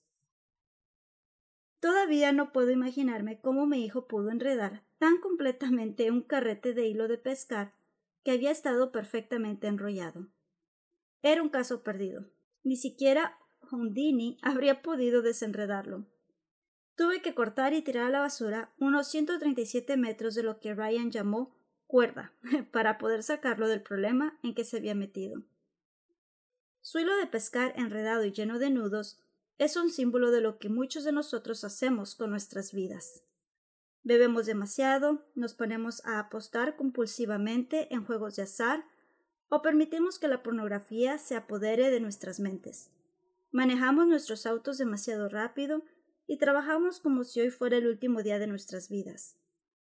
Todavía 1.80 2.32
no 2.32 2.50
puedo 2.50 2.70
imaginarme 2.70 3.42
cómo 3.42 3.66
mi 3.66 3.84
hijo 3.84 4.08
pudo 4.08 4.30
enredar 4.30 4.84
tan 4.96 5.18
completamente 5.18 6.10
un 6.10 6.22
carrete 6.22 6.72
de 6.72 6.86
hilo 6.86 7.06
de 7.06 7.18
pescar 7.18 7.74
que 8.22 8.30
había 8.30 8.52
estado 8.52 8.90
perfectamente 8.90 9.66
enrollado. 9.66 10.28
Era 11.20 11.42
un 11.42 11.50
caso 11.50 11.82
perdido. 11.82 12.24
Ni 12.62 12.76
siquiera 12.76 13.38
Houdini 13.60 14.38
habría 14.40 14.80
podido 14.80 15.20
desenredarlo. 15.20 16.06
Tuve 16.96 17.22
que 17.22 17.34
cortar 17.34 17.72
y 17.72 17.82
tirar 17.82 18.06
a 18.06 18.10
la 18.10 18.20
basura 18.20 18.72
unos 18.78 19.08
137 19.08 19.96
metros 19.96 20.34
de 20.34 20.42
lo 20.42 20.60
que 20.60 20.74
Ryan 20.74 21.10
llamó 21.10 21.54
cuerda 21.86 22.32
para 22.72 22.98
poder 22.98 23.22
sacarlo 23.22 23.68
del 23.68 23.82
problema 23.82 24.38
en 24.42 24.54
que 24.54 24.64
se 24.64 24.78
había 24.78 24.94
metido. 24.94 25.42
Su 26.80 26.98
hilo 26.98 27.16
de 27.16 27.26
pescar 27.26 27.72
enredado 27.76 28.24
y 28.24 28.32
lleno 28.32 28.58
de 28.58 28.70
nudos 28.70 29.18
es 29.58 29.76
un 29.76 29.90
símbolo 29.90 30.30
de 30.30 30.40
lo 30.40 30.58
que 30.58 30.68
muchos 30.68 31.04
de 31.04 31.12
nosotros 31.12 31.64
hacemos 31.64 32.14
con 32.14 32.30
nuestras 32.30 32.72
vidas. 32.72 33.22
Bebemos 34.02 34.44
demasiado, 34.44 35.24
nos 35.34 35.54
ponemos 35.54 36.04
a 36.04 36.18
apostar 36.18 36.76
compulsivamente 36.76 37.92
en 37.94 38.04
juegos 38.04 38.36
de 38.36 38.42
azar 38.42 38.84
o 39.48 39.62
permitimos 39.62 40.18
que 40.18 40.28
la 40.28 40.42
pornografía 40.42 41.16
se 41.16 41.36
apodere 41.36 41.90
de 41.90 42.00
nuestras 42.00 42.38
mentes. 42.38 42.90
Manejamos 43.50 44.06
nuestros 44.06 44.46
autos 44.46 44.76
demasiado 44.76 45.28
rápido 45.28 45.82
y 46.26 46.38
trabajamos 46.38 47.00
como 47.00 47.24
si 47.24 47.40
hoy 47.40 47.50
fuera 47.50 47.76
el 47.76 47.86
último 47.86 48.22
día 48.22 48.38
de 48.38 48.46
nuestras 48.46 48.88
vidas. 48.88 49.38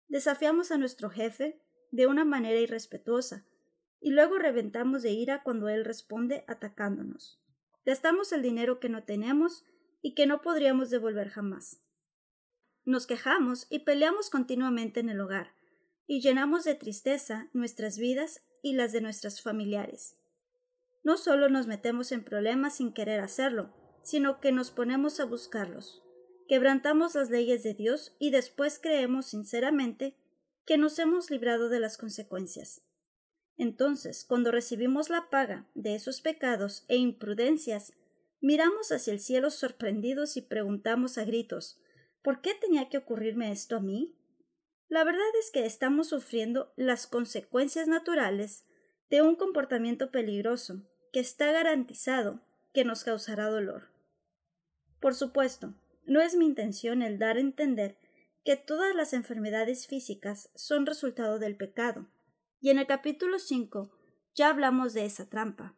Desafiamos 0.08 0.72
a 0.72 0.78
nuestro 0.78 1.10
jefe 1.10 1.62
de 1.92 2.08
una 2.08 2.26
manera 2.26 2.60
irrespetuosa 2.60 3.46
y 4.00 4.12
luego 4.12 4.38
reventamos 4.38 5.02
de 5.02 5.12
ira 5.12 5.44
cuando 5.44 5.70
él 5.70 5.86
responde 5.86 6.44
atacándonos. 6.48 7.42
Gastamos 7.86 8.32
el 8.34 8.42
dinero 8.42 8.80
que 8.80 8.90
no 8.90 9.04
tenemos 9.04 9.66
y 10.02 10.14
que 10.14 10.28
no 10.28 10.42
podríamos 10.42 10.90
devolver 10.90 11.30
jamás. 11.30 11.82
Nos 12.86 13.08
quejamos 13.08 13.66
y 13.70 13.80
peleamos 13.80 14.30
continuamente 14.30 15.00
en 15.00 15.10
el 15.10 15.22
hogar, 15.22 15.56
y 16.06 16.20
llenamos 16.20 16.66
de 16.66 16.76
tristeza 16.76 17.50
nuestras 17.54 17.98
vidas 17.98 18.46
y 18.62 18.74
las 18.74 18.92
de 18.92 19.00
nuestros 19.00 19.42
familiares. 19.42 20.18
No 21.04 21.16
solo 21.18 21.50
nos 21.50 21.68
metemos 21.68 22.12
en 22.12 22.26
problemas 22.26 22.78
sin 22.78 22.94
querer 22.94 23.22
hacerlo, 23.22 23.74
sino 24.04 24.42
que 24.42 24.52
nos 24.52 24.72
ponemos 24.72 25.22
a 25.22 25.26
buscarlos. 25.26 26.03
Quebrantamos 26.54 27.16
las 27.16 27.32
leyes 27.32 27.64
de 27.64 27.74
Dios 27.74 28.16
y 28.20 28.30
después 28.30 28.78
creemos 28.78 29.26
sinceramente 29.26 30.16
que 30.68 30.78
nos 30.78 31.00
hemos 31.00 31.32
librado 31.32 31.68
de 31.68 31.80
las 31.80 31.98
consecuencias. 31.98 32.84
Entonces, 33.58 34.24
cuando 34.24 34.52
recibimos 34.52 35.10
la 35.10 35.32
paga 35.32 35.68
de 35.74 35.96
esos 35.96 36.22
pecados 36.22 36.86
e 36.90 36.98
imprudencias, 36.98 37.94
miramos 38.40 38.92
hacia 38.92 39.14
el 39.14 39.20
cielo 39.20 39.50
sorprendidos 39.50 40.38
y 40.38 40.44
preguntamos 40.44 41.18
a 41.18 41.26
gritos 41.26 41.82
¿Por 42.22 42.40
qué 42.42 42.54
tenía 42.54 42.88
que 42.88 43.00
ocurrirme 43.00 43.52
esto 43.52 43.78
a 43.78 43.80
mí? 43.80 44.16
La 44.90 45.04
verdad 45.04 45.26
es 45.40 45.50
que 45.50 45.66
estamos 45.66 46.10
sufriendo 46.10 46.72
las 46.76 47.08
consecuencias 47.08 47.88
naturales 47.88 48.64
de 49.10 49.24
un 49.24 49.38
comportamiento 49.38 50.12
peligroso 50.12 50.84
que 51.12 51.20
está 51.20 51.52
garantizado 51.52 52.42
que 52.76 52.86
nos 52.86 53.04
causará 53.04 53.50
dolor. 53.50 53.90
Por 55.00 55.16
supuesto, 55.16 55.74
no 56.06 56.22
es 56.22 56.36
mi 56.36 56.46
intención 56.46 57.02
el 57.02 57.18
dar 57.20 57.38
a 57.38 57.42
entender 57.42 57.98
que 58.44 58.58
todas 58.58 58.96
las 58.96 59.14
enfermedades 59.14 59.88
físicas 59.88 60.50
son 60.56 60.86
resultado 60.86 61.40
del 61.40 61.56
pecado, 61.56 62.08
y 62.60 62.70
en 62.70 62.80
el 62.80 62.88
capítulo 62.88 63.40
5 63.40 63.92
ya 64.36 64.50
hablamos 64.50 64.94
de 64.94 65.06
esa 65.06 65.30
trampa. 65.30 65.76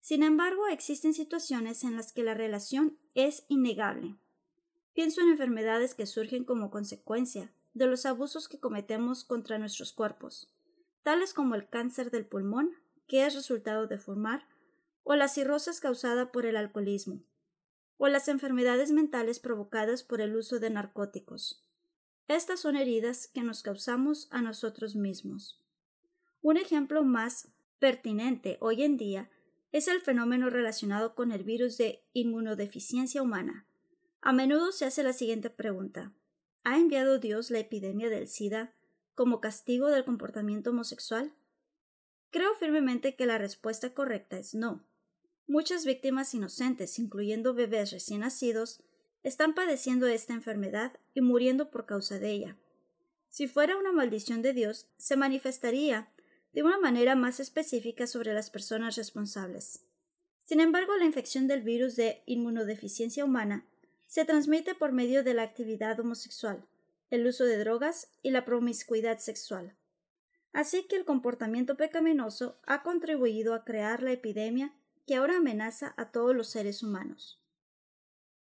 Sin 0.00 0.22
embargo, 0.22 0.66
existen 0.66 1.14
situaciones 1.14 1.84
en 1.84 1.96
las 1.96 2.12
que 2.12 2.24
la 2.24 2.34
relación 2.34 2.98
es 3.14 3.44
innegable. 3.48 4.16
Pienso 4.92 5.20
en 5.20 5.30
enfermedades 5.30 5.94
que 5.94 6.06
surgen 6.06 6.44
como 6.44 6.70
consecuencia 6.70 7.52
de 7.74 7.86
los 7.86 8.06
abusos 8.06 8.48
que 8.48 8.60
cometemos 8.60 9.24
contra 9.24 9.58
nuestros 9.58 9.92
cuerpos, 9.92 10.52
tales 11.02 11.34
como 11.34 11.54
el 11.54 11.68
cáncer 11.68 12.10
del 12.10 12.26
pulmón, 12.26 12.72
que 13.06 13.26
es 13.26 13.34
resultado 13.34 13.86
de 13.86 13.98
fumar, 13.98 14.46
o 15.02 15.14
la 15.14 15.28
cirrosis 15.28 15.80
causada 15.80 16.32
por 16.32 16.46
el 16.46 16.56
alcoholismo, 16.56 17.20
o 17.96 18.08
las 18.08 18.28
enfermedades 18.28 18.90
mentales 18.92 19.38
provocadas 19.38 20.02
por 20.02 20.20
el 20.20 20.36
uso 20.36 20.58
de 20.58 20.70
narcóticos. 20.70 21.64
Estas 22.28 22.60
son 22.60 22.76
heridas 22.76 23.28
que 23.28 23.42
nos 23.42 23.62
causamos 23.62 24.28
a 24.30 24.42
nosotros 24.42 24.96
mismos. 24.96 25.60
Un 26.42 26.56
ejemplo 26.56 27.04
más 27.04 27.48
pertinente 27.78 28.58
hoy 28.60 28.82
en 28.82 28.96
día 28.96 29.30
es 29.72 29.88
el 29.88 30.00
fenómeno 30.00 30.50
relacionado 30.50 31.14
con 31.14 31.32
el 31.32 31.44
virus 31.44 31.76
de 31.78 32.04
inmunodeficiencia 32.12 33.22
humana, 33.22 33.66
a 34.26 34.32
menudo 34.32 34.72
se 34.72 34.86
hace 34.86 35.02
la 35.02 35.12
siguiente 35.12 35.50
pregunta 35.50 36.10
¿Ha 36.62 36.78
enviado 36.78 37.18
Dios 37.18 37.50
la 37.50 37.58
epidemia 37.58 38.08
del 38.08 38.26
SIDA 38.26 38.72
como 39.14 39.42
castigo 39.42 39.88
del 39.88 40.06
comportamiento 40.06 40.70
homosexual? 40.70 41.34
Creo 42.30 42.54
firmemente 42.54 43.16
que 43.16 43.26
la 43.26 43.36
respuesta 43.36 43.92
correcta 43.92 44.38
es 44.38 44.54
no. 44.54 44.82
Muchas 45.46 45.84
víctimas 45.84 46.34
inocentes, 46.34 46.98
incluyendo 46.98 47.52
bebés 47.52 47.90
recién 47.90 48.20
nacidos, 48.20 48.82
están 49.22 49.54
padeciendo 49.54 50.06
esta 50.06 50.32
enfermedad 50.32 50.92
y 51.12 51.20
muriendo 51.20 51.70
por 51.70 51.84
causa 51.84 52.18
de 52.18 52.30
ella. 52.30 52.56
Si 53.28 53.46
fuera 53.46 53.76
una 53.76 53.92
maldición 53.92 54.42
de 54.42 54.52
Dios, 54.52 54.88
se 54.96 55.16
manifestaría 55.16 56.08
de 56.52 56.62
una 56.62 56.78
manera 56.78 57.14
más 57.14 57.40
específica 57.40 58.06
sobre 58.06 58.32
las 58.32 58.48
personas 58.48 58.96
responsables. 58.96 59.84
Sin 60.40 60.60
embargo, 60.60 60.96
la 60.96 61.04
infección 61.04 61.46
del 61.46 61.62
virus 61.62 61.96
de 61.96 62.22
inmunodeficiencia 62.26 63.24
humana 63.24 63.66
se 64.06 64.24
transmite 64.24 64.74
por 64.74 64.92
medio 64.92 65.24
de 65.24 65.34
la 65.34 65.42
actividad 65.42 65.98
homosexual, 65.98 66.64
el 67.10 67.26
uso 67.26 67.44
de 67.44 67.58
drogas 67.58 68.12
y 68.22 68.30
la 68.30 68.44
promiscuidad 68.44 69.18
sexual. 69.18 69.74
Así 70.52 70.84
que 70.84 70.96
el 70.96 71.04
comportamiento 71.04 71.76
pecaminoso 71.76 72.58
ha 72.64 72.82
contribuido 72.82 73.54
a 73.54 73.64
crear 73.64 74.02
la 74.02 74.12
epidemia 74.12 74.72
que 75.06 75.16
ahora 75.16 75.36
amenaza 75.36 75.94
a 75.96 76.10
todos 76.10 76.34
los 76.34 76.48
seres 76.48 76.82
humanos. 76.82 77.42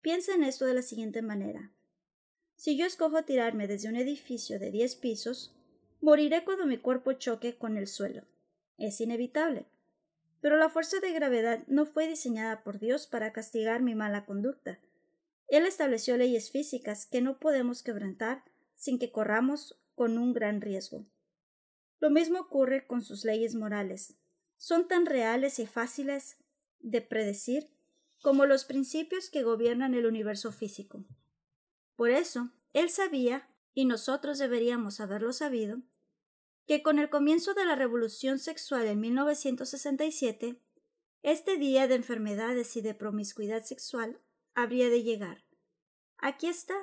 Piensa 0.01 0.35
en 0.35 0.45
esto 0.45 0.67
de 0.67 0.75
la 0.75 0.83
siguiente 0.83 1.23
manera. 1.23 1.73
Si 2.57 2.77
yo 2.77 2.87
escojo 2.87 3.25
tirarme 3.25 3.67
desde 3.67 3.89
un 3.89 3.97
edificio 3.97 4.59
de 4.59 4.71
diez 4.71 4.95
pisos, 4.97 5.55
moriré 6.01 6.45
cuando 6.45 6.67
mi 6.67 6.79
cuerpo 6.79 7.13
choque 7.15 7.57
con 7.57 7.77
el 7.77 7.87
suelo. 7.87 8.25
Es 8.79 9.01
inevitable. 9.01 9.67
Pero 10.41 10.57
la 10.57 10.69
fuerza 10.69 11.01
de 11.01 11.13
gravedad 11.13 11.67
no 11.67 11.87
fue 11.87 12.07
diseñada 12.07 12.63
por 12.63 12.79
Dios 12.79 13.07
para 13.07 13.33
castigar 13.33 13.83
mi 13.83 13.95
mala 13.95 14.25
conducta, 14.25 14.81
él 15.51 15.67
estableció 15.67 16.17
leyes 16.17 16.53
físicas 16.53 17.07
que 17.07 17.21
no 17.21 17.41
podemos 17.41 17.83
quebrantar 17.83 18.45
sin 18.77 19.01
que 19.01 19.11
corramos 19.11 19.83
con 19.97 20.17
un 20.17 20.33
gran 20.33 20.61
riesgo. 20.61 21.05
Lo 21.99 22.09
mismo 22.09 22.39
ocurre 22.39 22.87
con 22.87 23.03
sus 23.03 23.25
leyes 23.25 23.57
morales. 23.57 24.15
Son 24.57 24.87
tan 24.87 25.07
reales 25.07 25.59
y 25.59 25.67
fáciles 25.67 26.37
de 26.81 27.01
predecir 27.01 27.69
como 28.23 28.47
los 28.47 28.65
principios 28.65 29.31
que 29.31 29.43
gobiernan 29.43 29.95
el 29.95 30.07
universo 30.07 30.53
físico. 30.53 31.05
Por 31.97 32.11
eso, 32.11 32.51
él 32.73 32.91
sabía, 32.91 33.49
y 33.75 33.85
nosotros 33.85 34.39
deberíamos 34.39 35.01
haberlo 35.01 35.33
sabido, 35.33 35.79
que 36.67 36.83
con 36.83 36.99
el 36.99 37.11
comienzo 37.11 37.55
de 37.55 37.65
la 37.65 37.75
revolución 37.75 38.39
sexual 38.39 38.87
en 38.87 39.01
1967, 39.01 40.61
este 41.23 41.57
día 41.57 41.89
de 41.89 41.97
enfermedades 41.97 42.77
y 42.77 42.81
de 42.81 42.95
promiscuidad 42.95 43.65
sexual 43.65 44.21
habría 44.55 44.89
de 44.89 45.03
llegar. 45.03 45.45
Aquí 46.19 46.47
está, 46.47 46.77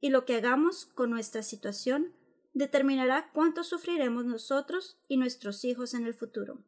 y 0.00 0.10
lo 0.10 0.24
que 0.24 0.36
hagamos 0.36 0.86
con 0.86 1.10
nuestra 1.10 1.42
situación 1.42 2.14
determinará 2.52 3.30
cuánto 3.32 3.64
sufriremos 3.64 4.24
nosotros 4.24 4.98
y 5.08 5.16
nuestros 5.16 5.64
hijos 5.64 5.94
en 5.94 6.06
el 6.06 6.14
futuro. 6.14 6.64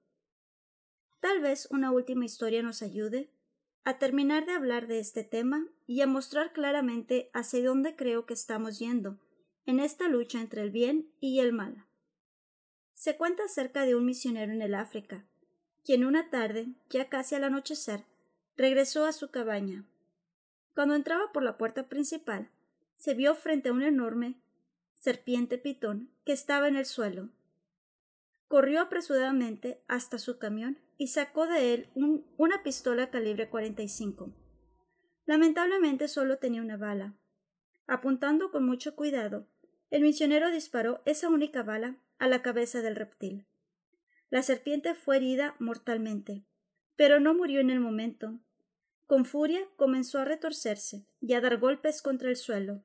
Tal 1.27 1.41
vez 1.41 1.67
una 1.73 1.91
última 1.91 2.25
historia 2.25 2.63
nos 2.63 2.83
ayude 2.83 3.29
a 3.83 3.99
terminar 3.99 4.47
de 4.47 4.53
hablar 4.53 4.87
de 4.87 5.01
este 5.01 5.25
tema 5.25 5.67
y 5.85 6.01
a 6.01 6.07
mostrar 6.07 6.53
claramente 6.53 7.31
hacia 7.35 7.65
dónde 7.65 7.97
creo 7.97 8.27
que 8.27 8.35
estamos 8.35 8.79
yendo 8.79 9.19
en 9.65 9.81
esta 9.81 10.07
lucha 10.07 10.41
entre 10.41 10.63
el 10.63 10.71
bien 10.71 11.11
y 11.19 11.41
el 11.41 11.53
mal. 11.53 11.85
Se 12.95 13.17
cuenta 13.17 13.43
acerca 13.43 13.85
de 13.85 13.97
un 13.97 14.07
misionero 14.07 14.53
en 14.53 14.63
el 14.63 14.77
África, 14.77 15.27
quien 15.85 16.05
una 16.05 16.31
tarde, 16.31 16.69
ya 16.91 17.09
casi 17.09 17.35
al 17.35 17.43
anochecer, 17.43 18.05
regresó 18.57 19.05
a 19.05 19.13
su 19.13 19.33
cabaña 19.33 19.85
cuando 20.75 20.95
entraba 20.95 21.33
por 21.33 21.43
la 21.43 21.59
puerta 21.59 21.89
principal, 21.89 22.51
se 22.99 23.15
vio 23.15 23.35
frente 23.35 23.71
a 23.71 23.73
un 23.73 23.83
enorme 23.83 24.37
serpiente 24.95 25.59
pitón 25.59 26.09
que 26.25 26.33
estaba 26.33 26.69
en 26.69 26.77
el 26.77 26.87
suelo. 26.87 27.31
Corrió 28.47 28.81
apresuradamente 28.81 29.81
hasta 29.89 30.21
su 30.21 30.39
camión 30.39 30.86
y 30.99 31.09
sacó 31.09 31.47
de 31.47 31.75
él 31.75 31.91
una 32.37 32.63
pistola 32.63 33.11
calibre 33.11 33.49
45. 33.49 34.35
Lamentablemente 35.27 36.09
solo 36.09 36.39
tenía 36.39 36.63
una 36.63 36.77
bala. 36.77 37.17
Apuntando 37.87 38.51
con 38.51 38.65
mucho 38.65 38.95
cuidado, 38.97 39.49
el 39.91 40.03
misionero 40.03 40.51
disparó 40.51 41.03
esa 41.05 41.29
única 41.29 41.63
bala 41.63 41.97
a 42.19 42.29
la 42.29 42.43
cabeza 42.43 42.83
del 42.83 42.97
reptil. 42.97 43.47
La 44.31 44.43
serpiente 44.43 44.95
fue 44.95 45.17
herida 45.17 45.55
mortalmente, 45.59 46.45
pero 46.97 47.21
no 47.21 47.35
murió 47.35 47.61
en 47.61 47.71
el 47.71 47.81
momento, 47.81 48.41
con 49.07 49.25
furia 49.25 49.61
comenzó 49.77 50.19
a 50.19 50.25
retorcerse 50.25 51.07
y 51.21 51.35
a 51.35 51.41
dar 51.41 51.59
golpes 51.59 52.03
contra 52.03 52.29
el 52.29 52.37
suelo. 52.37 52.85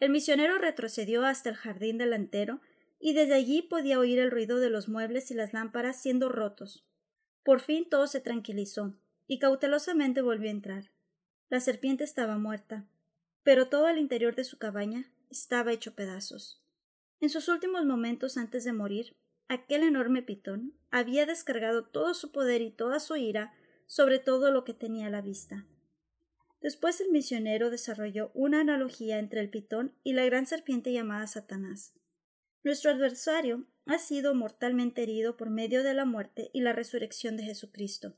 El 0.00 0.10
misionero 0.10 0.58
retrocedió 0.58 1.24
hasta 1.24 1.50
el 1.50 1.56
jardín 1.56 1.98
delantero 1.98 2.60
y 3.00 3.14
desde 3.14 3.34
allí 3.34 3.62
podía 3.62 3.98
oír 3.98 4.18
el 4.18 4.30
ruido 4.30 4.58
de 4.58 4.70
los 4.70 4.88
muebles 4.88 5.30
y 5.30 5.34
las 5.34 5.52
lámparas 5.54 6.00
siendo 6.00 6.28
rotos. 6.28 6.86
Por 7.42 7.60
fin 7.60 7.88
todo 7.88 8.06
se 8.06 8.20
tranquilizó 8.20 8.94
y 9.26 9.38
cautelosamente 9.38 10.20
volvió 10.20 10.48
a 10.48 10.52
entrar. 10.52 10.90
La 11.48 11.60
serpiente 11.60 12.04
estaba 12.04 12.38
muerta. 12.38 12.86
pero 13.42 13.68
todo 13.68 13.88
el 13.88 13.96
interior 13.96 14.34
de 14.34 14.44
su 14.44 14.58
cabaña 14.58 15.10
estaba 15.30 15.72
hecho 15.72 15.94
pedazos. 15.94 16.62
En 17.20 17.30
sus 17.30 17.48
últimos 17.48 17.86
momentos 17.86 18.36
antes 18.36 18.64
de 18.64 18.74
morir, 18.74 19.16
aquel 19.48 19.82
enorme 19.82 20.22
pitón 20.22 20.74
había 20.90 21.24
descargado 21.24 21.86
todo 21.86 22.12
su 22.12 22.32
poder 22.32 22.60
y 22.60 22.70
toda 22.70 23.00
su 23.00 23.16
ira 23.16 23.54
sobre 23.86 24.18
todo 24.18 24.50
lo 24.50 24.62
que 24.64 24.74
tenía 24.74 25.06
a 25.06 25.10
la 25.10 25.22
vista. 25.22 25.66
Después 26.60 27.00
el 27.00 27.10
misionero 27.10 27.70
desarrolló 27.70 28.30
una 28.34 28.60
analogía 28.60 29.18
entre 29.18 29.40
el 29.40 29.48
pitón 29.48 29.94
y 30.04 30.12
la 30.12 30.26
gran 30.26 30.46
serpiente 30.46 30.92
llamada 30.92 31.26
Satanás. 31.26 31.94
Nuestro 32.62 32.90
adversario 32.90 33.64
ha 33.86 33.98
sido 33.98 34.34
mortalmente 34.34 35.02
herido 35.02 35.36
por 35.36 35.48
medio 35.48 35.82
de 35.82 35.94
la 35.94 36.04
muerte 36.04 36.50
y 36.52 36.60
la 36.60 36.74
resurrección 36.74 37.36
de 37.36 37.44
Jesucristo. 37.44 38.14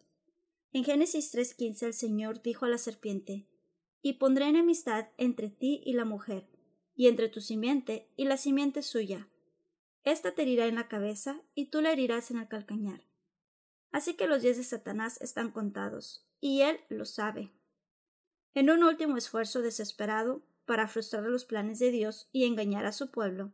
En 0.73 0.85
Génesis 0.85 1.33
3.15 1.33 1.87
el 1.87 1.95
Señor 1.95 2.43
dijo 2.43 2.65
a 2.65 2.69
la 2.69 2.79
serpiente, 2.79 3.47
Y 4.01 4.15
pondré 4.15 4.47
enemistad 4.47 5.09
entre 5.17 5.49
ti 5.49 5.81
y 5.85 5.93
la 5.93 6.05
mujer, 6.05 6.49
y 6.97 7.07
entre 7.07 7.29
tu 7.29 7.41
simiente 7.41 8.09
y 8.17 8.25
la 8.25 8.37
simiente 8.37 8.83
suya. 8.83 9.29
Esta 10.03 10.33
te 10.33 10.43
herirá 10.43 10.67
en 10.67 10.75
la 10.75 10.89
cabeza, 10.89 11.41
y 11.55 11.67
tú 11.67 11.81
la 11.81 11.93
herirás 11.93 12.33
en 12.33 12.39
el 12.39 12.49
calcañar. 12.49 13.07
Así 13.93 14.15
que 14.15 14.27
los 14.27 14.43
días 14.43 14.57
de 14.57 14.65
Satanás 14.65 15.21
están 15.21 15.53
contados, 15.53 16.27
y 16.41 16.63
él 16.63 16.81
lo 16.89 17.05
sabe. 17.05 17.53
En 18.55 18.71
un 18.71 18.83
último 18.83 19.17
esfuerzo 19.17 19.63
desesperado 19.63 20.43
para 20.65 20.89
frustrar 20.89 21.23
los 21.25 21.45
planes 21.45 21.79
de 21.79 21.91
Dios 21.91 22.29
y 22.33 22.45
engañar 22.45 22.87
a 22.87 22.93
su 22.93 23.11
pueblo, 23.11 23.53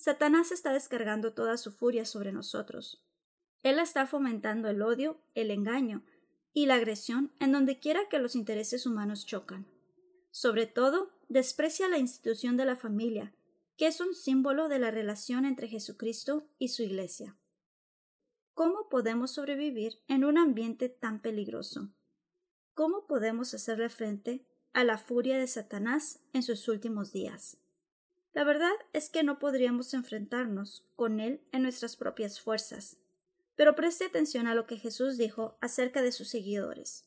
Satanás 0.00 0.50
está 0.50 0.72
descargando 0.72 1.34
toda 1.34 1.58
su 1.58 1.72
furia 1.72 2.06
sobre 2.06 2.32
nosotros. 2.32 3.04
Él 3.62 3.78
está 3.78 4.06
fomentando 4.06 4.70
el 4.70 4.80
odio, 4.80 5.20
el 5.34 5.50
engaño 5.50 6.02
y 6.54 6.64
la 6.64 6.76
agresión 6.76 7.34
en 7.38 7.52
donde 7.52 7.78
quiera 7.78 8.08
que 8.08 8.18
los 8.18 8.34
intereses 8.34 8.86
humanos 8.86 9.26
chocan. 9.26 9.66
Sobre 10.30 10.64
todo, 10.64 11.10
desprecia 11.28 11.86
la 11.86 11.98
institución 11.98 12.56
de 12.56 12.64
la 12.64 12.76
familia, 12.76 13.34
que 13.76 13.88
es 13.88 14.00
un 14.00 14.14
símbolo 14.14 14.70
de 14.70 14.78
la 14.78 14.90
relación 14.90 15.44
entre 15.44 15.68
Jesucristo 15.68 16.48
y 16.58 16.68
su 16.68 16.82
Iglesia. 16.82 17.36
¿Cómo 18.54 18.88
podemos 18.88 19.32
sobrevivir 19.32 19.98
en 20.08 20.24
un 20.24 20.38
ambiente 20.38 20.88
tan 20.88 21.20
peligroso? 21.20 21.90
¿Cómo 22.72 23.06
podemos 23.06 23.52
hacerle 23.52 23.90
frente 23.90 24.46
a 24.72 24.82
la 24.82 24.96
furia 24.96 25.36
de 25.36 25.46
Satanás 25.46 26.20
en 26.32 26.42
sus 26.42 26.68
últimos 26.68 27.12
días? 27.12 27.59
La 28.32 28.44
verdad 28.44 28.72
es 28.92 29.08
que 29.08 29.22
no 29.22 29.38
podríamos 29.38 29.92
enfrentarnos 29.92 30.88
con 30.94 31.20
él 31.20 31.40
en 31.52 31.62
nuestras 31.62 31.96
propias 31.96 32.40
fuerzas. 32.40 32.96
Pero 33.56 33.74
preste 33.74 34.04
atención 34.04 34.46
a 34.46 34.54
lo 34.54 34.66
que 34.66 34.76
Jesús 34.76 35.18
dijo 35.18 35.58
acerca 35.60 36.00
de 36.02 36.12
sus 36.12 36.28
seguidores. 36.28 37.06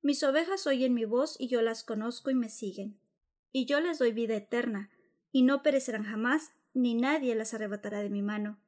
Mis 0.00 0.22
ovejas 0.22 0.66
oyen 0.66 0.94
mi 0.94 1.04
voz 1.04 1.36
y 1.38 1.48
yo 1.48 1.60
las 1.60 1.84
conozco 1.84 2.30
y 2.30 2.34
me 2.34 2.48
siguen. 2.48 2.98
Y 3.52 3.66
yo 3.66 3.80
les 3.80 3.98
doy 3.98 4.12
vida 4.12 4.36
eterna, 4.36 4.90
y 5.32 5.42
no 5.42 5.62
perecerán 5.62 6.04
jamás, 6.04 6.52
ni 6.72 6.94
nadie 6.94 7.34
las 7.34 7.54
arrebatará 7.54 8.00
de 8.00 8.10
mi 8.10 8.22
mano. 8.22 8.58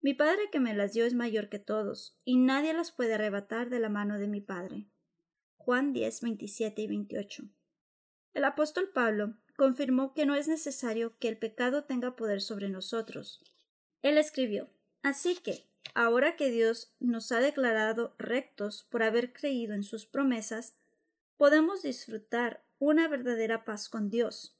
Mi 0.00 0.14
Padre 0.14 0.50
que 0.52 0.60
me 0.60 0.74
las 0.74 0.92
dio 0.92 1.06
es 1.06 1.14
mayor 1.14 1.48
que 1.48 1.58
todos, 1.58 2.18
y 2.24 2.36
nadie 2.36 2.74
las 2.74 2.92
puede 2.92 3.14
arrebatar 3.14 3.70
de 3.70 3.80
la 3.80 3.88
mano 3.88 4.18
de 4.18 4.28
mi 4.28 4.40
Padre. 4.40 4.86
Juan 5.56 5.92
10, 5.92 6.20
27 6.20 6.82
y 6.82 6.86
28. 6.86 7.44
El 8.34 8.44
apóstol 8.44 8.90
Pablo 8.90 9.34
confirmó 9.56 10.12
que 10.12 10.26
no 10.26 10.34
es 10.34 10.48
necesario 10.48 11.16
que 11.18 11.28
el 11.28 11.38
pecado 11.38 11.84
tenga 11.84 12.16
poder 12.16 12.40
sobre 12.40 12.68
nosotros. 12.68 13.40
Él 14.02 14.18
escribió 14.18 14.68
Así 15.04 15.36
que, 15.36 15.68
ahora 15.94 16.34
que 16.34 16.50
Dios 16.50 16.94
nos 16.98 17.30
ha 17.30 17.40
declarado 17.40 18.14
rectos 18.18 18.84
por 18.90 19.02
haber 19.02 19.34
creído 19.34 19.74
en 19.74 19.82
sus 19.82 20.06
promesas, 20.06 20.76
podemos 21.36 21.82
disfrutar 21.82 22.64
una 22.78 23.06
verdadera 23.06 23.66
paz 23.66 23.90
con 23.90 24.08
Dios. 24.08 24.56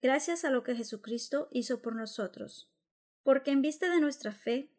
Gracias 0.00 0.44
a 0.44 0.50
lo 0.50 0.62
que 0.62 0.76
Jesucristo 0.76 1.48
hizo 1.50 1.82
por 1.82 1.96
nosotros, 1.96 2.70
porque 3.24 3.50
en 3.50 3.60
vista 3.60 3.92
de 3.92 4.00
nuestra 4.00 4.32
fe, 4.32 4.70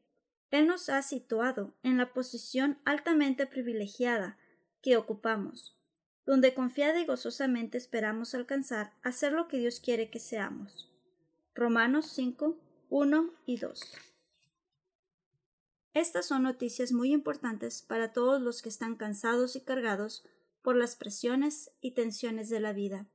Él 0.51 0.67
nos 0.67 0.87
ha 0.87 1.01
situado 1.01 1.75
en 1.83 1.97
la 1.97 2.13
posición 2.13 2.79
altamente 2.85 3.45
privilegiada 3.45 4.37
que 4.81 4.95
ocupamos, 4.95 5.77
donde 6.25 6.53
confiada 6.53 6.99
y 6.99 7.05
gozosamente 7.05 7.77
esperamos 7.77 8.33
alcanzar 8.33 8.93
a 9.03 9.11
ser 9.11 9.33
lo 9.33 9.47
que 9.47 9.57
Dios 9.57 9.79
quiere 9.79 10.09
que 10.09 10.19
seamos. 10.19 10.89
Romanos 11.53 12.11
5, 12.13 12.57
1 12.89 13.33
y 13.45 13.57
2. 13.57 13.81
Estas 15.93 16.25
son 16.25 16.43
noticias 16.43 16.91
muy 16.91 17.11
importantes 17.11 17.83
para 17.83 18.13
todos 18.13 18.41
los 18.41 18.61
que 18.61 18.69
están 18.69 18.95
cansados 18.95 19.55
y 19.55 19.61
cargados 19.61 20.25
por 20.63 20.75
las 20.75 20.95
presiones 20.95 21.71
y 21.81 21.91
tensiones 21.91 22.49
de 22.49 22.59
la 22.59 22.73
vida. 22.73 23.05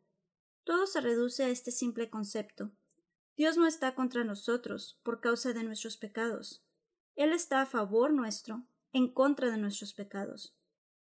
Todo 0.64 0.86
se 0.86 1.00
reduce 1.00 1.44
a 1.44 1.48
este 1.48 1.70
simple 1.70 2.10
concepto. 2.10 2.70
Dios 3.36 3.56
no 3.56 3.66
está 3.66 3.94
contra 3.94 4.22
nosotros 4.22 5.00
por 5.02 5.20
causa 5.20 5.52
de 5.52 5.64
nuestros 5.64 5.96
pecados. 5.96 6.62
Él 7.16 7.32
está 7.32 7.62
a 7.62 7.66
favor 7.66 8.12
nuestro, 8.12 8.64
en 8.92 9.08
contra 9.12 9.50
de 9.50 9.56
nuestros 9.56 9.94
pecados. 9.94 10.57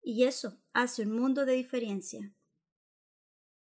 Y 0.03 0.23
eso 0.25 0.57
hace 0.73 1.03
un 1.03 1.11
mundo 1.17 1.45
de 1.45 1.53
diferencia. 1.53 2.33